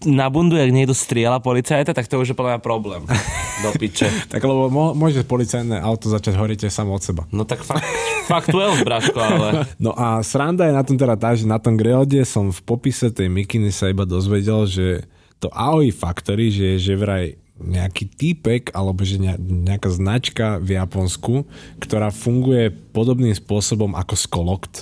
[0.03, 3.01] na bundu, jak niekto strieľa policajta, tak to už je podľa mňa problém.
[3.63, 4.11] Do piče.
[4.27, 7.23] tak lebo môže policajné auto začať horieť samo od seba.
[7.31, 7.87] No tak fakt,
[8.27, 9.47] fakt 12, Braško, ale...
[9.85, 13.07] No a sranda je na tom teda tá, že na tom Greode som v popise
[13.07, 15.07] tej mikiny sa iba dozvedel, že
[15.39, 21.47] to AOI Factory, že, že vraj nejaký týpek alebo že ne- nejaká značka v Japonsku,
[21.79, 24.73] ktorá funguje podobným spôsobom ako Skolokt.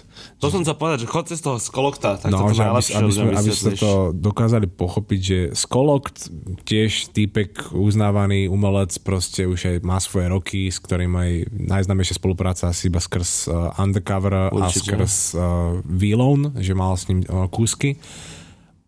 [0.41, 3.11] To som chcel povedať, že chod cez toho skolokta, tak No, to že aby, aby,
[3.13, 6.29] sme, aby ste to dokázali pochopiť, že Skolokt,
[6.65, 12.69] tiež týpek uznávaný umelec, proste už aj má svoje roky, s ktorým aj najznámejšia spolupráca
[12.69, 14.93] asi iba skrz uh, Undercover a Určite.
[14.93, 15.41] skrz uh,
[15.85, 17.97] V-Loan, že mal s ním uh, kúsky.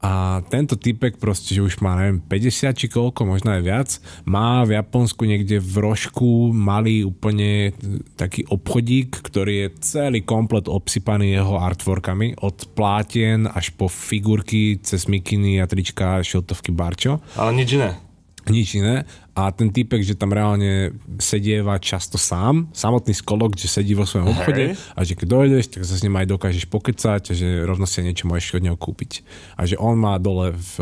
[0.05, 3.89] A tento typek proste, že už má, neviem, 50 či koľko, možno aj viac,
[4.29, 7.73] má v Japonsku niekde v rožku malý úplne
[8.13, 15.09] taký obchodík, ktorý je celý komplet obsypaný jeho artworkami, od plátien až po figurky, cez
[15.09, 17.97] mikiny a trička, šiltovky, barčo Ale nič iné.
[18.45, 19.09] nič iné.
[19.35, 24.31] A ten typek, že tam reálne sedieva často sám, samotný skolok, že sedí vo svojom
[24.31, 27.83] obchode a že keď dojdeš, tak sa s ním aj dokážeš pokecať a že rovno
[27.83, 29.27] si niečo môžeš od neho kúpiť.
[29.59, 30.73] A že on má dole v,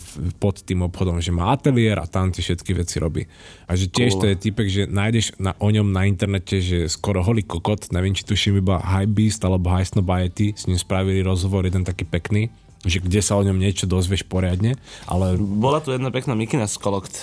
[0.00, 0.08] v,
[0.40, 3.28] pod tým obchodom, že má ateliér a tam tie všetky veci robí.
[3.68, 4.20] A že tiež Cool.
[4.24, 8.16] to je typek, že nájdeš na, o ňom na internete, že skoro holý kokot, neviem,
[8.16, 12.48] či tuším iba Hypebeast alebo High Snobiety, s ním spravili rozhovor jeden taký pekný,
[12.88, 16.78] že kde sa o ňom niečo dozvieš poriadne, ale Bola tu jedna pekná mikina z
[16.78, 17.20] Kolokt.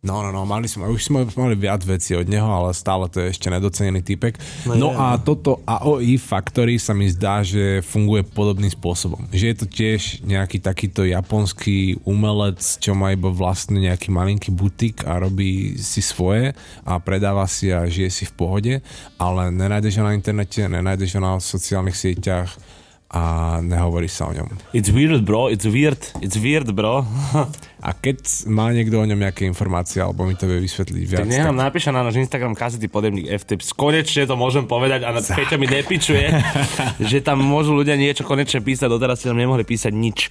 [0.00, 3.20] No, no, no, mali sme, už sme mali viac vecí od neho, ale stále to
[3.20, 4.40] je ešte nedocenený typek.
[4.64, 9.28] No, no a toto AOI Factory sa mi zdá, že funguje podobným spôsobom.
[9.28, 15.04] Že je to tiež nejaký takýto japonský umelec, čo má iba vlastne nejaký malinký butik
[15.04, 16.56] a robí si svoje
[16.88, 18.74] a predáva si a žije si v pohode,
[19.20, 22.56] ale nenájdeš ho na internete, nenájdeš ho na sociálnych sieťach
[23.10, 24.46] a nehovorí sa o ňom.
[24.70, 27.02] It's weird, bro, it's weird, it's weird, bro.
[27.80, 31.32] A keď má niekto o ňom nejaké informácie, alebo mi to vie vysvetliť viac, Tak
[31.32, 33.72] nech nám napíše na náš Instagram kazety podemník FTIPS.
[33.72, 36.28] Konečne to môžem povedať a Peťo mi nepičuje,
[37.10, 40.28] že tam môžu ľudia niečo konečne písať, doteraz si tam nemohli písať nič.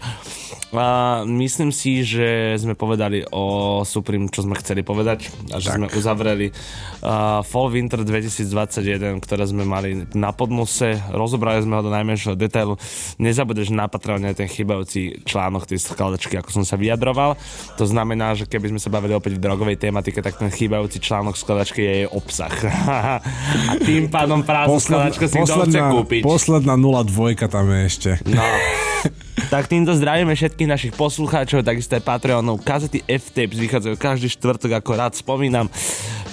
[0.70, 5.82] A myslím si, že sme povedali o Supreme, čo sme chceli povedať a že tak.
[5.82, 11.90] sme uzavreli uh, Fall Winter 2021, ktoré sme mali na podnose, rozobrali sme ho do
[11.90, 12.78] najmenšieho detailu.
[13.18, 17.34] Nezabudeš na ten chybajúci článok tej skladačky, ako som sa vyjadroval.
[17.82, 21.34] To znamená, že keby sme sa bavili opäť v drogovej tematike, tak ten chýbajúci článok
[21.34, 22.54] skladačky je jej obsah.
[23.74, 26.22] a tým pádom prázdnu skladačku si kto chce kúpiť.
[26.22, 28.12] posledná 02 tam je ešte.
[28.30, 28.46] No.
[29.48, 32.60] Tak týmto zdravíme všetkých našich poslucháčov, takisto aj Patreonov.
[32.60, 35.72] Kazety F-Tapes vychádzajú každý štvrtok, ako rád spomínam.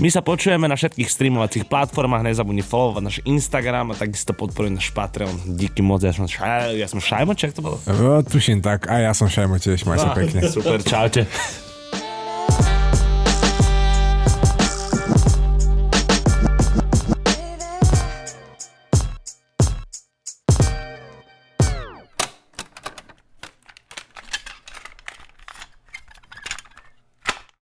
[0.02, 4.90] My sa počujeme na všetkých streamovacích platformách, nezabudni followovať náš Instagram a takisto podporuj náš
[4.90, 5.56] Patreon.
[5.56, 7.78] Díky moc, ja som, šaj, ja som Šajmo, to bolo?
[7.86, 10.44] No, tuším tak, a ja som Šajmo tiež, maj sa pekne.
[10.44, 11.24] Super, čaute.